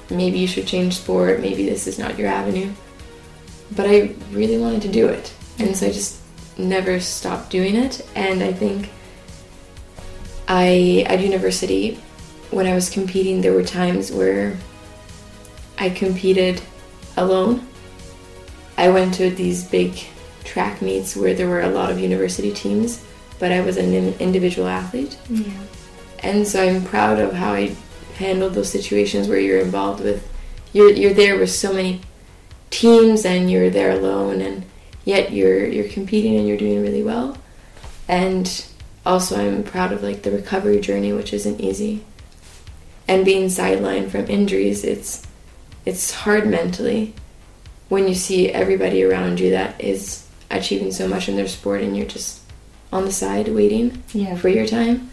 maybe 0.09 0.37
you 0.37 0.47
should 0.47 0.67
change 0.67 0.97
sport 0.97 1.39
maybe 1.39 1.65
this 1.67 1.87
is 1.87 1.97
not 1.97 2.19
your 2.19 2.27
avenue. 2.27 2.71
But 3.75 3.87
I 3.87 4.13
really 4.31 4.59
wanted 4.59 4.83
to 4.83 4.91
do 4.91 5.07
it 5.07 5.33
and 5.57 5.75
so 5.75 5.87
I 5.87 5.91
just 5.91 6.21
never 6.57 6.99
stopped 6.99 7.49
doing 7.49 7.75
it 7.75 8.05
and 8.15 8.41
i 8.41 8.51
think 8.51 8.89
i 10.47 11.05
at 11.07 11.19
university 11.19 11.99
when 12.51 12.67
I 12.67 12.73
was 12.73 12.89
competing, 12.89 13.41
there 13.41 13.53
were 13.53 13.63
times 13.63 14.11
where 14.11 14.57
I 15.77 15.89
competed 15.89 16.61
alone. 17.17 17.67
I 18.77 18.89
went 18.89 19.13
to 19.15 19.29
these 19.29 19.63
big 19.63 19.99
track 20.43 20.81
meets 20.81 21.15
where 21.15 21.33
there 21.33 21.49
were 21.49 21.61
a 21.61 21.69
lot 21.69 21.91
of 21.91 21.99
university 21.99 22.53
teams, 22.53 23.03
but 23.39 23.51
I 23.51 23.61
was 23.61 23.75
an 23.77 23.93
individual 24.19 24.67
athlete. 24.67 25.17
Yeah. 25.29 25.51
And 26.19 26.47
so 26.47 26.65
I'm 26.65 26.83
proud 26.85 27.19
of 27.19 27.33
how 27.33 27.53
I 27.53 27.75
handled 28.15 28.53
those 28.53 28.71
situations 28.71 29.27
where 29.27 29.39
you're 29.39 29.59
involved 29.59 30.01
with 30.01 30.25
you're 30.71 30.91
you're 30.91 31.13
there 31.13 31.37
with 31.37 31.51
so 31.51 31.73
many 31.73 31.99
teams 32.69 33.25
and 33.25 33.51
you're 33.51 33.69
there 33.69 33.91
alone 33.91 34.39
and 34.39 34.65
yet 35.05 35.31
you're 35.31 35.65
you're 35.65 35.87
competing 35.87 36.35
and 36.35 36.47
you're 36.47 36.57
doing 36.57 36.81
really 36.81 37.03
well. 37.03 37.37
And 38.07 38.65
also 39.05 39.39
I'm 39.39 39.63
proud 39.63 39.91
of 39.93 40.03
like 40.03 40.23
the 40.23 40.31
recovery 40.31 40.79
journey 40.79 41.13
which 41.13 41.33
isn't 41.33 41.61
easy. 41.61 42.03
And 43.07 43.23
being 43.23 43.45
sidelined 43.47 44.09
from 44.11 44.27
injuries, 44.29 44.83
it's 44.83 45.25
it's 45.85 46.11
hard 46.11 46.47
mentally 46.47 47.13
when 47.89 48.07
you 48.07 48.15
see 48.15 48.49
everybody 48.51 49.03
around 49.03 49.39
you 49.39 49.51
that 49.51 49.79
is 49.79 50.27
achieving 50.49 50.91
so 50.91 51.07
much 51.07 51.29
in 51.29 51.35
their 51.35 51.47
sport 51.47 51.81
and 51.81 51.95
you're 51.95 52.07
just 52.07 52.41
on 52.91 53.05
the 53.05 53.11
side 53.11 53.47
waiting 53.47 54.03
yeah. 54.13 54.35
for 54.35 54.49
your 54.49 54.65
time. 54.65 55.09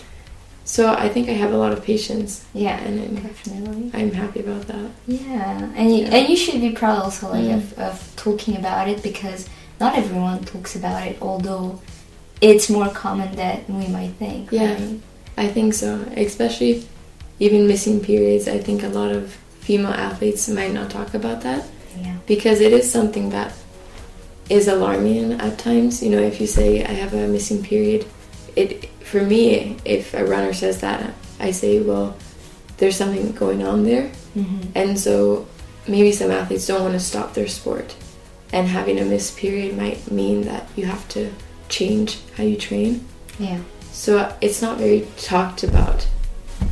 So 0.65 0.93
I 0.95 1.09
think 1.09 1.29
I 1.29 1.33
have 1.33 1.53
a 1.53 1.57
lot 1.57 1.73
of 1.73 1.83
patience. 1.85 2.47
Yeah, 2.55 2.79
and 2.79 3.01
I'm, 3.01 3.23
definitely. 3.23 3.91
I'm 3.93 4.13
happy 4.13 4.41
about 4.41 4.69
that. 4.69 4.91
Yeah, 5.07 5.71
and 5.75 5.91
you, 5.95 6.05
Yeah. 6.05 6.15
and 6.15 6.29
you 6.29 6.37
should 6.37 6.61
be 6.61 6.71
proud 6.71 7.03
also 7.03 7.31
like 7.31 7.45
Mm. 7.45 7.55
of, 7.57 7.79
of 7.79 8.13
talking 8.17 8.57
about 8.57 8.89
it 8.89 9.03
because 9.03 9.49
not 9.83 9.93
everyone 10.03 10.39
talks 10.53 10.73
about 10.81 10.99
it. 11.09 11.17
Although 11.21 11.81
it's 12.41 12.67
more 12.77 12.89
common 13.05 13.31
than 13.37 13.57
we 13.81 13.87
might 13.99 14.13
think. 14.23 14.51
Yeah. 14.53 14.75
right? 14.75 15.01
I 15.37 15.47
think 15.49 15.75
so, 15.75 15.91
especially 16.17 16.75
even 17.39 17.67
missing 17.73 18.01
periods. 18.01 18.45
I 18.49 18.59
think 18.67 18.83
a 18.83 18.89
lot 19.01 19.11
of 19.19 19.23
female 19.67 19.93
athletes 20.09 20.49
might 20.49 20.73
not 20.79 20.91
talk 20.91 21.15
about 21.15 21.39
that 21.43 21.63
Yeah. 22.05 22.17
because 22.27 22.59
it 22.61 22.73
is 22.81 22.91
something 22.91 23.31
that 23.31 23.51
is 24.51 24.69
alarming 24.69 25.33
at 25.47 25.59
times. 25.59 26.03
You 26.03 26.11
know, 26.15 26.23
if 26.31 26.41
you 26.41 26.47
say 26.47 26.69
I 26.85 26.93
have 27.03 27.15
a 27.15 27.27
missing 27.37 27.63
period, 27.63 28.05
it 28.57 28.89
for 29.11 29.23
me, 29.23 29.77
if 29.85 30.15
a 30.15 30.25
runner 30.25 30.53
says 30.53 30.77
that, 30.81 30.99
I 31.41 31.51
say, 31.53 31.81
well, 31.81 32.17
there's 32.79 32.97
something 32.97 33.33
going 33.33 33.63
on 33.63 33.85
there, 33.85 34.11
Mm-hmm. 34.37 34.73
and 34.75 34.99
so 34.99 35.47
maybe 35.87 36.11
some 36.13 36.31
athletes 36.31 36.67
don't 36.67 36.81
want 36.87 36.95
to 36.95 37.01
stop 37.13 37.35
their 37.35 37.49
sport, 37.49 37.95
and 38.53 38.69
having 38.69 38.99
a 38.99 39.05
missed 39.05 39.37
period 39.37 39.77
might 39.77 40.11
mean 40.11 40.43
that 40.43 40.69
you 40.77 40.87
have 40.87 41.09
to 41.09 41.33
change 41.69 42.21
how 42.37 42.45
you 42.45 42.57
train. 42.57 43.05
Yeah. 43.39 43.61
So 43.91 44.35
it's 44.41 44.63
not 44.63 44.79
very 44.79 45.07
talked 45.17 45.63
about, 45.63 46.07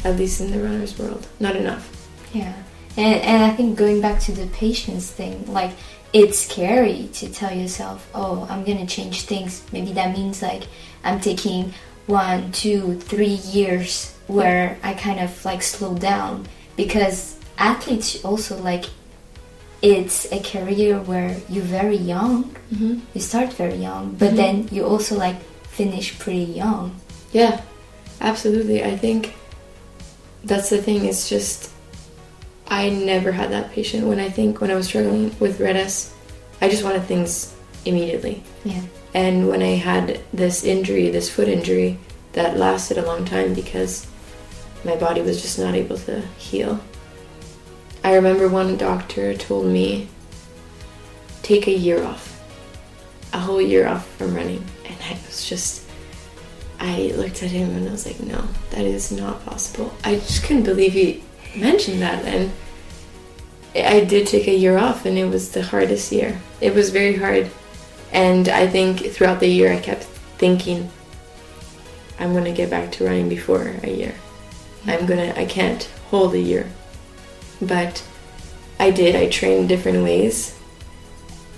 at 0.05 0.17
least 0.17 0.41
in 0.41 0.51
the 0.51 0.63
runner's 0.63 0.99
world. 0.99 1.27
Not 1.39 1.57
enough. 1.57 1.97
Yeah, 2.33 2.55
and 2.97 3.21
and 3.23 3.43
I 3.43 3.51
think 3.51 3.79
going 3.79 4.01
back 4.01 4.21
to 4.21 4.33
the 4.33 4.47
patience 4.49 5.11
thing, 5.11 5.51
like 5.53 5.73
it's 6.13 6.39
scary 6.39 7.09
to 7.15 7.29
tell 7.29 7.55
yourself, 7.55 8.09
"Oh, 8.15 8.47
I'm 8.51 8.65
gonna 8.65 8.87
change 8.87 9.23
things." 9.23 9.63
Maybe 9.73 9.93
that 9.93 10.17
means 10.17 10.43
like 10.43 10.65
I'm 11.05 11.21
taking 11.21 11.75
one, 12.07 12.53
two, 12.53 12.99
three 13.01 13.39
years 13.53 14.15
where 14.27 14.79
I 14.83 14.95
kind 14.95 15.21
of 15.21 15.45
like 15.45 15.63
slow 15.63 15.95
down 15.95 16.47
because 16.77 17.37
athletes 17.59 18.25
also 18.25 18.61
like 18.61 18.87
it's 19.83 20.31
a 20.33 20.41
career 20.41 20.99
where 21.01 21.37
you're 21.49 21.65
very 21.65 21.97
young. 21.97 22.45
Mm-hmm. 22.73 23.01
You 23.15 23.21
start 23.21 23.53
very 23.55 23.77
young, 23.77 24.15
but 24.19 24.33
Mhm. 24.33 24.37
then 24.37 24.69
you 24.71 24.85
also 24.85 25.17
like 25.17 25.37
finish 25.69 26.19
pretty 26.19 26.45
young. 26.45 26.95
Yeah, 27.33 27.61
absolutely. 28.21 28.83
I 28.85 28.97
think 28.97 29.35
that's 30.45 30.69
the 30.71 30.79
thing. 30.83 31.05
It's 31.07 31.29
just 31.29 31.71
I 32.69 32.89
never 32.91 33.33
had 33.33 33.51
that 33.51 33.73
patient. 33.73 34.07
When 34.07 34.21
I 34.21 34.29
think 34.31 34.61
when 34.61 34.71
I 34.71 34.75
was 34.77 34.87
struggling 34.87 35.35
with 35.41 35.59
RED-S, 35.61 36.13
I 36.61 36.69
just 36.69 36.85
wanted 36.85 37.05
things 37.05 37.53
immediately. 37.85 38.43
Yeah. 38.65 38.83
And 39.13 39.49
when 39.49 39.61
I 39.63 39.75
had 39.75 40.21
this 40.33 40.63
injury, 40.63 41.11
this 41.11 41.29
foot 41.29 41.49
injury, 41.49 41.99
that 42.35 42.57
lasted 42.57 42.97
a 42.99 43.05
long 43.05 43.25
time 43.25 43.55
because 43.55 44.07
my 44.85 44.95
body 44.95 45.21
was 45.21 45.43
just 45.43 45.59
not 45.59 45.75
able 45.75 45.99
to 46.07 46.21
heal. 46.39 46.79
I 48.03 48.15
remember 48.15 48.49
one 48.49 48.77
doctor 48.77 49.35
told 49.35 49.67
me, 49.67 50.09
take 51.43 51.67
a 51.67 51.73
year 51.73 52.03
off, 52.03 52.43
a 53.33 53.39
whole 53.39 53.61
year 53.61 53.87
off 53.87 54.07
from 54.17 54.35
running. 54.35 54.65
And 54.87 54.97
I 55.05 55.13
was 55.27 55.45
just, 55.49 55.85
I 56.79 57.13
looked 57.17 57.43
at 57.43 57.51
him 57.51 57.71
and 57.77 57.89
I 57.89 57.93
was 57.93 58.07
like, 58.07 58.21
no, 58.21 58.43
that 58.71 58.85
is 58.85 59.13
not 59.13 59.45
possible. 59.45 59.95
I 60.03 60.17
just 60.17 60.45
couldn't 60.45 60.63
believe 60.63 60.93
he 60.93 61.23
mentioned 61.55 62.01
that. 62.01 62.25
And 62.25 62.51
I 63.75 64.05
did 64.05 64.27
take 64.27 64.49
a 64.49 64.55
year 64.55 64.79
off, 64.79 65.07
and 65.07 65.17
it 65.17 65.27
was 65.27 65.53
the 65.53 65.63
hardest 65.63 66.11
year. 66.11 66.41
It 66.61 66.75
was 66.75 66.91
very 66.91 67.17
hard. 67.17 67.51
And 68.13 68.49
I 68.49 68.67
think 68.67 69.07
throughout 69.13 69.39
the 69.39 69.47
year, 69.47 69.73
I 69.73 69.79
kept 69.79 70.05
thinking, 70.39 70.91
I'm 72.19 72.35
to 72.45 72.53
get 72.53 72.69
back 72.69 72.91
to 72.93 73.05
running 73.05 73.29
before 73.29 73.75
a 73.83 73.91
year. 73.91 74.15
I'm 74.87 75.07
to, 75.07 75.39
I 75.39 75.45
can't 75.45 75.85
hold 76.11 76.35
a 76.35 76.41
year. 76.41 76.69
But 77.61 78.03
I 78.79 78.91
did. 78.91 79.15
I 79.15 79.29
trained 79.29 79.69
different 79.69 80.03
ways. 80.03 80.59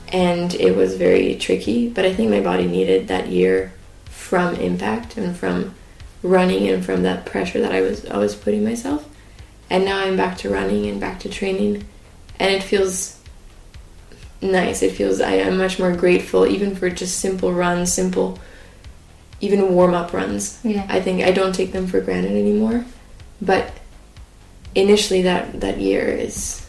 And 0.08 0.54
it 0.54 0.76
was 0.76 0.96
very 0.96 1.36
tricky. 1.36 1.88
But 1.88 2.04
I 2.04 2.12
think 2.12 2.30
my 2.30 2.40
body 2.40 2.66
needed 2.66 3.08
that 3.08 3.28
year 3.28 3.72
from 4.06 4.54
impact 4.56 5.16
and 5.16 5.36
from 5.36 5.74
running 6.22 6.68
and 6.68 6.84
from 6.84 7.02
that 7.02 7.26
pressure 7.26 7.60
that 7.60 7.72
I 7.72 7.80
was 7.80 8.04
always 8.06 8.34
putting 8.34 8.64
myself. 8.64 9.08
And 9.70 9.84
now 9.84 10.00
I'm 10.00 10.16
back 10.16 10.36
to 10.38 10.50
running 10.50 10.86
and 10.86 11.00
back 11.00 11.20
to 11.20 11.28
training. 11.28 11.84
And 12.38 12.52
it 12.52 12.62
feels 12.62 13.18
nice. 14.40 14.82
It 14.82 14.92
feels 14.92 15.20
I 15.20 15.34
am 15.34 15.56
much 15.56 15.78
more 15.78 15.94
grateful, 15.94 16.46
even 16.46 16.74
for 16.74 16.90
just 16.90 17.18
simple 17.18 17.52
runs, 17.52 17.92
simple, 17.92 18.38
even 19.40 19.74
warm 19.74 19.94
up 19.94 20.12
runs. 20.12 20.60
Yeah. 20.62 20.86
I 20.88 21.00
think 21.00 21.22
I 21.22 21.30
don't 21.30 21.54
take 21.54 21.72
them 21.72 21.86
for 21.86 22.00
granted 22.00 22.32
anymore. 22.32 22.84
But 23.40 23.72
initially, 24.74 25.22
that 25.22 25.60
that 25.60 25.78
year 25.78 26.06
is 26.08 26.66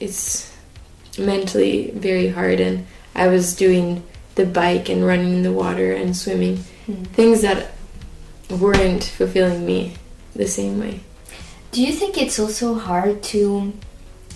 it's 0.00 0.52
mentally 1.18 1.90
very 1.94 2.28
hard, 2.28 2.60
and 2.60 2.86
I 3.14 3.28
was 3.28 3.54
doing 3.54 4.02
the 4.34 4.44
bike 4.46 4.88
and 4.88 5.06
running 5.06 5.32
in 5.34 5.42
the 5.42 5.52
water 5.52 5.92
and 5.92 6.16
swimming, 6.16 6.64
Hmm. 6.86 7.04
things 7.14 7.40
that 7.42 7.70
weren't 8.50 9.04
fulfilling 9.04 9.64
me 9.64 9.94
the 10.36 10.46
same 10.46 10.78
way. 10.80 11.00
Do 11.72 11.82
you 11.82 11.92
think 11.92 12.18
it's 12.18 12.38
also 12.38 12.74
hard 12.74 13.22
to 13.34 13.72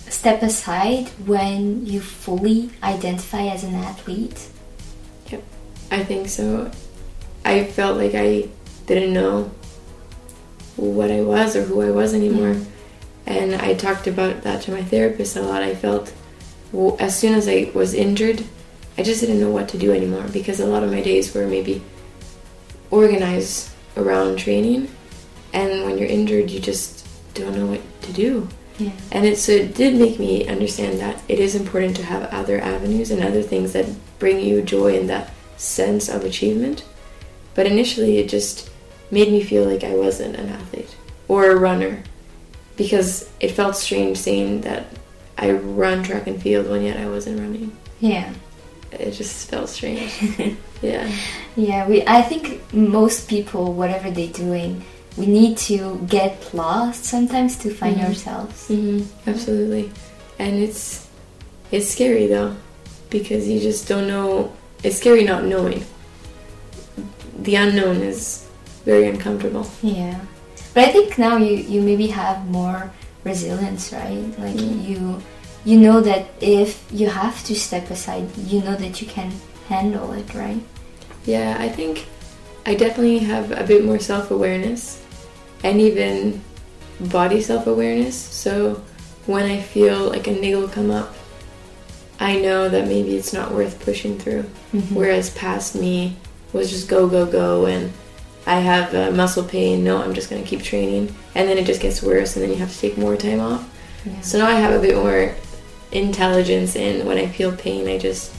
step 0.09 0.41
aside 0.41 1.07
when 1.25 1.85
you 1.85 2.01
fully 2.01 2.71
identify 2.81 3.45
as 3.47 3.63
an 3.63 3.75
athlete? 3.75 4.47
Yep, 5.29 5.43
I 5.91 6.03
think 6.03 6.27
so. 6.29 6.71
I 7.45 7.65
felt 7.65 7.97
like 7.97 8.15
I 8.15 8.49
didn't 8.87 9.13
know 9.13 9.51
what 10.75 11.11
I 11.11 11.21
was 11.21 11.55
or 11.55 11.63
who 11.63 11.81
I 11.81 11.91
was 11.91 12.13
anymore. 12.13 12.55
And 13.29 13.53
I 13.53 13.75
talked 13.75 14.07
about 14.07 14.41
that 14.41 14.63
to 14.63 14.71
my 14.71 14.83
therapist 14.83 15.37
a 15.37 15.41
lot. 15.41 15.61
I 15.61 15.75
felt 15.75 16.11
as 16.99 17.17
soon 17.17 17.35
as 17.35 17.47
I 17.47 17.71
was 17.75 17.93
injured, 17.93 18.43
I 18.97 19.03
just 19.03 19.21
didn't 19.21 19.39
know 19.39 19.51
what 19.51 19.69
to 19.69 19.77
do 19.77 19.93
anymore 19.93 20.25
because 20.33 20.59
a 20.59 20.65
lot 20.65 20.83
of 20.83 20.91
my 20.91 21.01
days 21.01 21.33
were 21.33 21.47
maybe 21.47 21.83
organized 22.89 23.71
around 23.95 24.39
training. 24.39 24.89
And 25.53 25.85
when 25.85 25.99
you're 25.99 26.09
injured, 26.09 26.49
you 26.49 26.59
just 26.59 27.07
don't 27.35 27.55
know 27.55 27.67
what 27.67 27.81
to 28.01 28.13
do. 28.13 28.49
Yeah. 28.79 28.91
And 29.11 29.25
it, 29.25 29.37
so 29.37 29.51
it 29.51 29.75
did 29.75 29.95
make 29.95 30.17
me 30.19 30.47
understand 30.47 30.99
that 30.99 31.21
it 31.27 31.39
is 31.39 31.53
important 31.53 31.95
to 31.97 32.03
have 32.05 32.23
other 32.33 32.59
avenues 32.59 33.11
and 33.11 33.23
other 33.23 33.43
things 33.43 33.73
that 33.73 33.87
bring 34.17 34.39
you 34.39 34.63
joy 34.63 34.97
and 34.97 35.07
that 35.09 35.31
sense 35.57 36.09
of 36.09 36.23
achievement. 36.23 36.83
But 37.53 37.67
initially, 37.67 38.17
it 38.17 38.29
just 38.29 38.71
made 39.11 39.31
me 39.31 39.43
feel 39.43 39.65
like 39.65 39.83
I 39.83 39.95
wasn't 39.95 40.35
an 40.35 40.49
athlete 40.49 40.95
or 41.27 41.51
a 41.51 41.55
runner 41.55 42.03
because 42.79 43.29
it 43.41 43.51
felt 43.51 43.75
strange 43.75 44.17
saying 44.17 44.61
that 44.61 44.85
I 45.37 45.51
run 45.51 46.01
track 46.01 46.25
and 46.27 46.41
field 46.41 46.67
when 46.71 46.81
yet 46.81 46.97
I 46.97 47.07
wasn't 47.07 47.39
running. 47.39 47.75
Yeah. 47.99 48.33
It 48.91 49.11
just 49.11 49.49
felt 49.51 49.67
strange. 49.69 50.09
yeah. 50.81 51.05
Yeah, 51.55 51.87
we 51.89 52.01
I 52.07 52.21
think 52.29 52.43
most 52.73 53.27
people 53.29 53.73
whatever 53.73 54.09
they're 54.09 54.35
doing, 54.45 54.81
we 55.17 55.25
need 55.27 55.57
to 55.69 55.99
get 56.07 56.33
lost 56.53 57.03
sometimes 57.05 57.57
to 57.63 57.67
find 57.69 57.97
Mhm. 57.97 58.07
ourselves. 58.07 58.67
hmm 58.67 59.01
absolutely. 59.27 59.91
And 60.39 60.53
it's 60.65 61.05
it's 61.71 61.89
scary 61.95 62.25
though 62.27 62.55
because 63.09 63.43
you 63.51 63.59
just 63.59 63.87
don't 63.91 64.07
know. 64.07 64.51
It's 64.83 64.97
scary 65.03 65.23
not 65.25 65.43
knowing. 65.43 65.83
The 67.47 67.55
unknown 67.55 67.97
is 68.11 68.45
very 68.85 69.05
uncomfortable. 69.07 69.65
Yeah. 69.83 70.19
But 70.73 70.87
I 70.87 70.91
think 70.91 71.17
now 71.17 71.37
you 71.37 71.55
you 71.57 71.81
maybe 71.81 72.07
have 72.07 72.47
more 72.49 72.91
resilience, 73.23 73.91
right? 73.93 74.23
Like 74.39 74.55
Mm. 74.55 74.87
you 74.87 74.99
you 75.65 75.77
know 75.79 75.99
that 76.01 76.29
if 76.39 76.79
you 76.91 77.09
have 77.09 77.43
to 77.45 77.53
step 77.55 77.89
aside, 77.91 78.25
you 78.47 78.61
know 78.61 78.75
that 78.75 79.01
you 79.01 79.07
can 79.07 79.31
handle 79.67 80.13
it, 80.13 80.33
right? 80.33 80.61
Yeah, 81.25 81.57
I 81.59 81.69
think 81.69 82.05
I 82.65 82.75
definitely 82.75 83.19
have 83.19 83.51
a 83.51 83.63
bit 83.63 83.83
more 83.85 83.99
self 83.99 84.31
awareness, 84.31 85.01
and 85.63 85.81
even 85.81 86.41
body 86.99 87.41
self 87.41 87.67
awareness. 87.67 88.15
So 88.15 88.81
when 89.25 89.45
I 89.45 89.59
feel 89.61 90.09
like 90.09 90.27
a 90.27 90.31
niggle 90.31 90.67
come 90.67 90.91
up, 90.91 91.13
I 92.19 92.39
know 92.39 92.69
that 92.69 92.87
maybe 92.87 93.15
it's 93.15 93.33
not 93.33 93.51
worth 93.53 93.79
pushing 93.83 94.17
through. 94.17 94.45
Mhm. 94.73 94.95
Whereas 94.95 95.29
past 95.31 95.75
me 95.75 96.15
was 96.53 96.69
just 96.69 96.87
go, 96.87 97.07
go, 97.07 97.25
go, 97.25 97.65
and 97.65 97.91
I 98.49 98.61
have 98.61 98.95
uh, 98.95 99.11
muscle 99.11 99.43
pain. 99.43 99.83
No, 99.83 100.01
I'm 100.01 100.15
just 100.15 100.27
going 100.27 100.41
to 100.43 100.49
keep 100.49 100.63
training. 100.63 101.15
And 101.35 101.47
then 101.47 101.59
it 101.59 101.67
just 101.67 101.81
gets 101.81 102.01
worse, 102.01 102.35
and 102.35 102.41
then 102.43 102.49
you 102.49 102.57
have 102.57 102.73
to 102.73 102.79
take 102.79 102.97
more 102.97 103.15
time 103.15 103.39
off. 103.39 103.69
Yeah. 104.03 104.21
So 104.21 104.39
now 104.39 104.47
I 104.47 104.53
have 104.53 104.73
a 104.73 104.81
bit 104.81 104.95
more 104.95 105.35
intelligence, 105.91 106.75
and 106.75 107.07
when 107.07 107.19
I 107.19 107.27
feel 107.27 107.55
pain, 107.55 107.87
I 107.87 107.99
just 107.99 108.33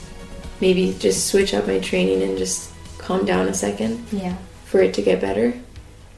maybe 0.61 0.97
just 0.99 1.29
switch 1.29 1.55
up 1.55 1.69
my 1.69 1.79
training 1.79 2.25
and 2.25 2.37
just 2.37 2.73
calm 2.99 3.25
down 3.25 3.47
a 3.47 3.55
second 3.55 4.05
yeah. 4.11 4.35
for 4.65 4.83
it 4.83 4.95
to 4.95 5.03
get 5.03 5.21
better. 5.21 5.55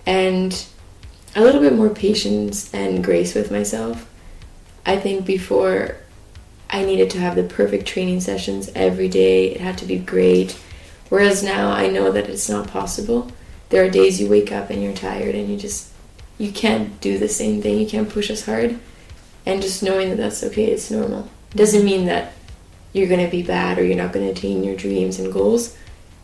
And 0.07 0.65
a 1.37 1.43
little 1.43 1.61
bit 1.61 1.75
more 1.75 1.91
patience 1.91 2.73
and 2.73 3.05
grace 3.05 3.35
with 3.35 3.51
myself. 3.51 4.09
I 4.87 4.97
think 4.97 5.27
before 5.27 5.97
I 6.71 6.83
needed 6.83 7.11
to 7.11 7.21
have 7.21 7.37
the 7.37 7.45
perfect 7.45 7.87
training 7.87 8.21
sessions 8.21 8.71
every 8.75 9.09
day, 9.09 9.51
it 9.51 9.61
had 9.61 9.77
to 9.79 9.85
be 9.85 9.99
great. 9.99 10.59
Whereas 11.11 11.43
now 11.43 11.71
I 11.71 11.89
know 11.89 12.11
that 12.11 12.31
it's 12.31 12.49
not 12.49 12.69
possible. 12.69 13.31
There 13.73 13.83
are 13.83 13.89
days 13.89 14.21
you 14.21 14.29
wake 14.29 14.53
up 14.53 14.69
and 14.69 14.83
you're 14.83 14.93
tired 14.93 15.35
and 15.35 15.49
you 15.49 15.57
just 15.57 15.89
you 16.37 16.53
can't 16.53 17.01
do 17.01 17.17
the 17.17 17.27
same 17.27 17.63
thing. 17.63 17.79
You 17.79 17.87
can't 17.87 18.09
push 18.09 18.29
as 18.29 18.45
hard. 18.45 18.79
And 19.47 19.63
just 19.63 19.83
knowing 19.83 20.11
that 20.11 20.17
that's 20.17 20.45
okay, 20.45 20.67
it's 20.67 20.91
normal. 20.91 21.31
Doesn't 21.55 21.83
mean 21.83 22.05
that 22.05 22.35
you're 22.93 23.09
going 23.09 23.25
to 23.25 23.31
be 23.31 23.43
bad 23.43 23.79
or 23.79 23.85
you're 23.85 23.97
not 23.97 24.13
going 24.13 24.27
to 24.27 24.33
attain 24.33 24.63
your 24.63 24.77
dreams 24.77 25.19
and 25.19 25.33
goals. 25.33 25.75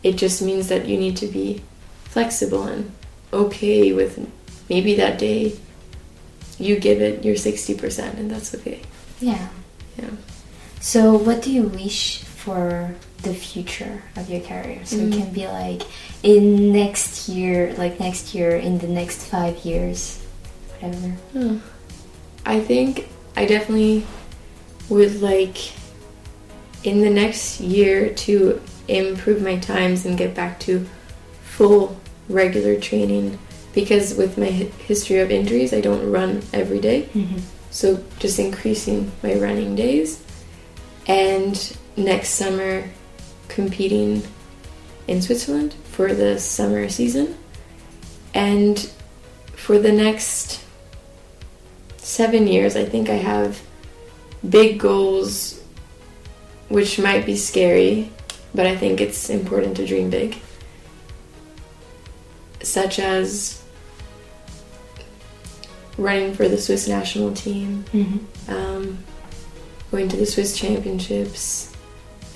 It 0.03 0.15
just 0.15 0.43
means 0.43 0.67
that 0.67 0.87
you 0.87 0.95
need 0.99 1.17
to 1.17 1.25
be 1.25 1.63
flexible 2.03 2.65
and 2.65 2.91
okay 3.33 3.93
with 3.93 4.29
maybe 4.69 4.93
that 4.95 5.17
day 5.17 5.57
you 6.59 6.79
give 6.79 7.01
it 7.01 7.25
your 7.25 7.35
60% 7.35 8.13
and 8.13 8.29
that's 8.29 8.53
okay. 8.53 8.83
Yeah. 9.19 9.49
Yeah. 9.97 10.11
So, 10.81 11.17
what 11.17 11.41
do 11.41 11.51
you 11.51 11.63
wish 11.63 12.21
for 12.43 12.93
the 13.23 13.33
future 13.33 14.01
of 14.15 14.29
your 14.29 14.41
career? 14.41 14.79
So, 14.85 14.95
it 14.97 15.09
Mm. 15.09 15.17
can 15.17 15.29
be 15.33 15.47
like 15.47 15.81
in 16.23 16.71
next 16.73 17.27
year, 17.29 17.73
like 17.77 17.99
next 17.99 18.33
year, 18.35 18.55
in 18.55 18.77
the 18.79 18.87
next 18.87 19.25
five 19.25 19.57
years, 19.65 20.19
whatever. 20.79 21.07
Hmm. 21.33 21.57
I 22.45 22.59
think 22.61 23.07
I 23.35 23.45
definitely 23.45 24.05
would 24.89 25.21
like 25.21 25.57
in 26.83 27.01
the 27.01 27.09
next 27.09 27.59
year 27.59 28.09
to 28.25 28.59
improve 28.87 29.41
my 29.41 29.57
times 29.57 30.05
and 30.05 30.17
get 30.17 30.33
back 30.33 30.59
to 30.61 30.85
full 31.43 31.95
regular 32.29 32.79
training 32.79 33.37
because 33.73 34.15
with 34.15 34.37
my 34.37 34.47
history 34.87 35.19
of 35.19 35.29
injuries 35.29 35.73
I 35.73 35.81
don't 35.81 36.09
run 36.09 36.41
every 36.53 36.79
day 36.79 37.09
Mm-hmm. 37.13 37.37
so 37.69 38.01
just 38.17 38.39
increasing 38.39 39.11
my 39.21 39.33
running 39.35 39.75
days 39.75 40.23
and 41.07 41.55
next 41.99 42.29
summer 42.29 42.89
competing 43.47 44.23
in 45.07 45.21
Switzerland 45.21 45.73
for 45.83 46.13
the 46.13 46.39
summer 46.39 46.87
season 46.89 47.37
and 48.33 48.89
for 49.53 49.79
the 49.79 49.91
next 49.91 50.63
seven 51.97 52.47
years 52.47 52.75
I 52.75 52.85
think 52.85 53.09
I 53.09 53.15
have 53.15 53.61
big 54.47 54.79
goals 54.79 55.61
which 56.69 56.99
might 56.99 57.25
be 57.25 57.35
scary 57.35 58.11
but 58.53 58.65
I 58.65 58.75
think 58.77 59.01
it's 59.01 59.29
important 59.29 59.77
to 59.77 59.85
dream 59.85 60.09
big 60.09 60.37
such 62.61 62.99
as 62.99 63.61
running 65.97 66.33
for 66.33 66.47
the 66.47 66.57
Swiss 66.57 66.87
national 66.87 67.33
team 67.33 67.83
Mm-hmm. 67.91 68.51
um, 68.53 68.97
going 69.91 70.07
to 70.09 70.17
the 70.17 70.25
Swiss 70.25 70.55
Championships, 70.57 71.73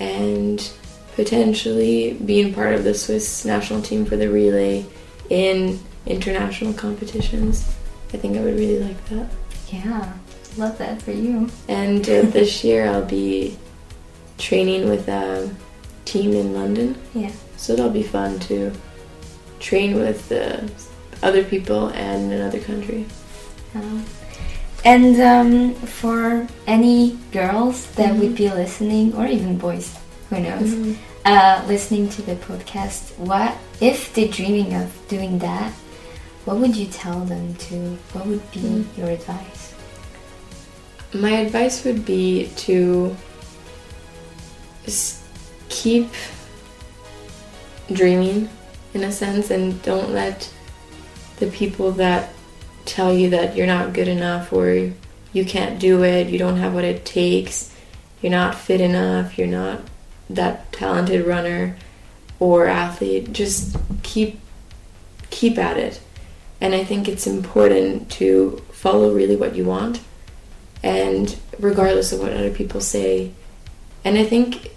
and 0.00 0.70
potentially 1.14 2.14
being 2.24 2.52
part 2.52 2.74
of 2.74 2.84
the 2.84 2.94
Swiss 2.94 3.44
national 3.44 3.80
team 3.82 4.04
for 4.04 4.16
the 4.16 4.28
relay 4.28 4.84
in 5.30 5.78
international 6.06 6.72
competitions. 6.72 7.64
I 8.12 8.16
think 8.16 8.36
I 8.36 8.40
would 8.42 8.54
really 8.54 8.80
like 8.80 9.04
that. 9.10 9.28
Yeah, 9.68 10.12
love 10.56 10.76
that 10.78 11.00
for 11.02 11.12
you. 11.12 11.48
And 11.68 12.02
uh, 12.02 12.22
this 12.22 12.62
year 12.68 12.86
I'll 12.86 13.04
be 13.04 13.56
training 14.38 14.88
with 14.88 15.08
a 15.08 15.54
team 16.04 16.32
in 16.32 16.52
London, 16.54 16.96
Yeah. 17.14 17.30
so 17.56 17.74
that'll 17.74 17.90
be 17.90 18.02
fun 18.02 18.38
to 18.40 18.72
train 19.60 19.94
with 19.94 20.30
uh, 20.30 20.60
other 21.22 21.42
people 21.44 21.88
and 21.88 22.24
in 22.30 22.32
another 22.40 22.60
country. 22.60 23.06
Um, 23.74 24.04
and 24.84 25.20
um, 25.20 25.74
for 25.74 26.46
any 26.66 27.18
girls 27.32 27.86
that 27.96 28.12
Mhm. 28.14 28.18
would 28.20 28.34
be 28.34 28.48
listening, 28.50 29.14
or 29.14 29.26
even 29.26 29.56
boys, 29.56 29.94
who 30.30 30.40
knows, 30.40 30.70
Mhm. 30.70 30.96
uh, 31.24 31.62
listening 31.66 32.08
to 32.10 32.22
the 32.22 32.36
podcast, 32.36 33.16
what 33.18 33.56
if 33.80 34.12
they're 34.14 34.28
dreaming 34.28 34.74
of 34.74 34.88
doing 35.08 35.38
that? 35.38 35.72
What 36.44 36.58
would 36.58 36.76
you 36.76 36.86
tell 36.86 37.20
them 37.24 37.54
to? 37.70 37.96
What 38.12 38.26
would 38.26 38.50
be 38.52 38.60
Mm. 38.60 38.84
your 38.98 39.08
advice? 39.08 39.72
My 41.14 41.30
advice 41.46 41.84
would 41.84 42.04
be 42.04 42.50
to 42.66 43.16
s- 44.86 45.20
keep 45.68 46.10
dreaming 47.92 48.48
in 48.92 49.04
a 49.04 49.12
sense 49.12 49.50
and 49.50 49.80
don't 49.82 50.12
let 50.12 50.48
the 51.40 51.46
people 51.46 51.92
that 51.92 52.30
tell 52.84 53.12
you 53.12 53.30
that 53.30 53.56
you're 53.56 53.66
not 53.66 53.92
good 53.92 54.08
enough 54.08 54.52
or 54.52 54.92
you 55.32 55.44
can't 55.44 55.78
do 55.78 56.04
it, 56.04 56.28
you 56.28 56.38
don't 56.38 56.58
have 56.58 56.74
what 56.74 56.84
it 56.84 57.04
takes, 57.04 57.74
you're 58.20 58.30
not 58.30 58.54
fit 58.54 58.80
enough, 58.80 59.36
you're 59.38 59.46
not 59.46 59.80
that 60.30 60.72
talented 60.72 61.26
runner 61.26 61.76
or 62.38 62.66
athlete, 62.66 63.32
just 63.32 63.76
keep 64.02 64.40
keep 65.30 65.58
at 65.58 65.76
it. 65.76 66.00
And 66.60 66.74
I 66.74 66.84
think 66.84 67.08
it's 67.08 67.26
important 67.26 68.10
to 68.12 68.62
follow 68.70 69.12
really 69.12 69.36
what 69.36 69.56
you 69.56 69.64
want 69.64 70.00
and 70.82 71.36
regardless 71.58 72.12
of 72.12 72.20
what 72.20 72.32
other 72.32 72.50
people 72.50 72.80
say. 72.80 73.32
And 74.04 74.16
I 74.16 74.24
think 74.24 74.70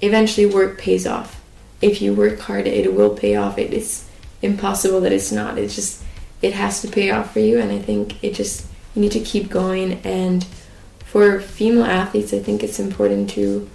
eventually 0.00 0.46
work 0.46 0.78
pays 0.78 1.06
off. 1.06 1.40
If 1.80 2.02
you 2.02 2.14
work 2.14 2.40
hard, 2.40 2.66
it 2.66 2.94
will 2.94 3.14
pay 3.14 3.36
off. 3.36 3.58
It 3.58 3.72
is 3.72 4.08
impossible 4.42 5.00
that 5.02 5.12
it's 5.12 5.30
not. 5.30 5.58
It's 5.58 5.74
just 5.74 6.02
it 6.42 6.54
has 6.54 6.80
to 6.82 6.88
pay 6.88 7.10
off 7.10 7.32
for 7.32 7.40
you, 7.40 7.58
and 7.58 7.70
I 7.70 7.78
think 7.78 8.22
it 8.22 8.34
just 8.34 8.66
you 8.94 9.02
need 9.02 9.12
to 9.12 9.20
keep 9.20 9.50
going. 9.50 10.00
And 10.04 10.44
for 11.04 11.40
female 11.40 11.84
athletes, 11.84 12.32
I 12.32 12.38
think 12.38 12.62
it's 12.62 12.78
important 12.78 13.30
to 13.30 13.68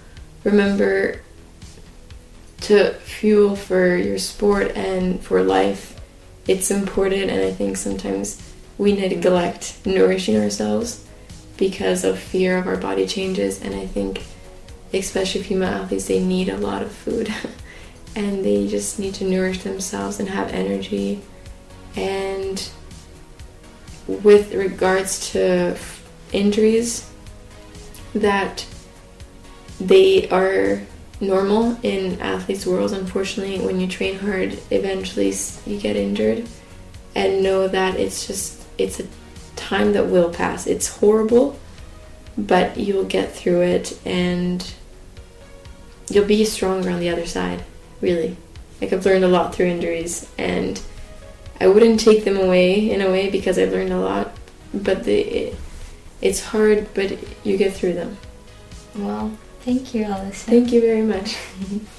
remember 0.44 1.20
to 2.62 2.94
fuel 2.94 3.54
for 3.54 3.96
your 3.96 4.18
sport 4.18 4.72
and 4.76 5.20
for 5.22 5.42
life. 5.42 6.00
It's 6.48 6.70
important, 6.70 7.30
and 7.30 7.42
I 7.42 7.52
think 7.52 7.76
sometimes 7.76 8.42
we 8.78 8.92
neglect 8.92 9.78
nourishing 9.84 10.36
ourselves 10.36 11.06
because 11.56 12.04
of 12.04 12.18
fear 12.18 12.58
of 12.58 12.66
our 12.66 12.76
body 12.76 13.06
changes 13.06 13.62
and 13.62 13.74
i 13.74 13.86
think 13.86 14.22
especially 14.92 15.42
female 15.42 15.68
athletes 15.68 16.06
they 16.06 16.22
need 16.22 16.48
a 16.48 16.56
lot 16.56 16.82
of 16.82 16.92
food 16.92 17.32
and 18.16 18.44
they 18.44 18.66
just 18.66 18.98
need 18.98 19.14
to 19.14 19.24
nourish 19.24 19.62
themselves 19.62 20.20
and 20.20 20.28
have 20.28 20.48
energy 20.50 21.20
and 21.96 22.68
with 24.06 24.54
regards 24.54 25.32
to 25.32 25.76
injuries 26.32 27.10
that 28.14 28.66
they 29.80 30.28
are 30.30 30.82
normal 31.20 31.78
in 31.82 32.20
athletes 32.20 32.66
worlds 32.66 32.92
unfortunately 32.92 33.58
when 33.64 33.80
you 33.80 33.86
train 33.86 34.18
hard 34.18 34.58
eventually 34.70 35.32
you 35.64 35.80
get 35.80 35.96
injured 35.96 36.46
and 37.14 37.42
know 37.42 37.66
that 37.66 37.98
it's 37.98 38.26
just 38.26 38.62
it's 38.78 39.00
a 39.00 39.06
time 39.56 39.92
that 39.94 40.06
will 40.06 40.30
pass. 40.30 40.66
It's 40.66 40.86
horrible, 40.98 41.58
but 42.38 42.76
you'll 42.76 43.04
get 43.04 43.34
through 43.34 43.62
it 43.62 43.98
and 44.04 44.72
you'll 46.08 46.26
be 46.26 46.44
stronger 46.44 46.90
on 46.90 47.00
the 47.00 47.08
other 47.08 47.26
side, 47.26 47.64
really. 48.00 48.36
Like 48.80 48.92
I've 48.92 49.04
learned 49.04 49.24
a 49.24 49.28
lot 49.28 49.54
through 49.54 49.66
injuries 49.66 50.30
and 50.38 50.80
I 51.60 51.66
wouldn't 51.68 52.00
take 52.00 52.24
them 52.24 52.36
away 52.36 52.90
in 52.90 53.00
a 53.00 53.10
way 53.10 53.30
because 53.30 53.58
I've 53.58 53.72
learned 53.72 53.92
a 53.92 54.00
lot, 54.00 54.32
but 54.74 55.04
the 55.04 55.20
it, 55.20 55.56
it's 56.20 56.44
hard, 56.44 56.88
but 56.94 57.18
you 57.44 57.56
get 57.56 57.72
through 57.72 57.94
them. 57.94 58.16
Well, 58.94 59.36
thank 59.60 59.94
you, 59.94 60.04
Alison. 60.04 60.50
Thank 60.50 60.72
you 60.72 60.80
very 60.80 61.02
much. 61.02 61.36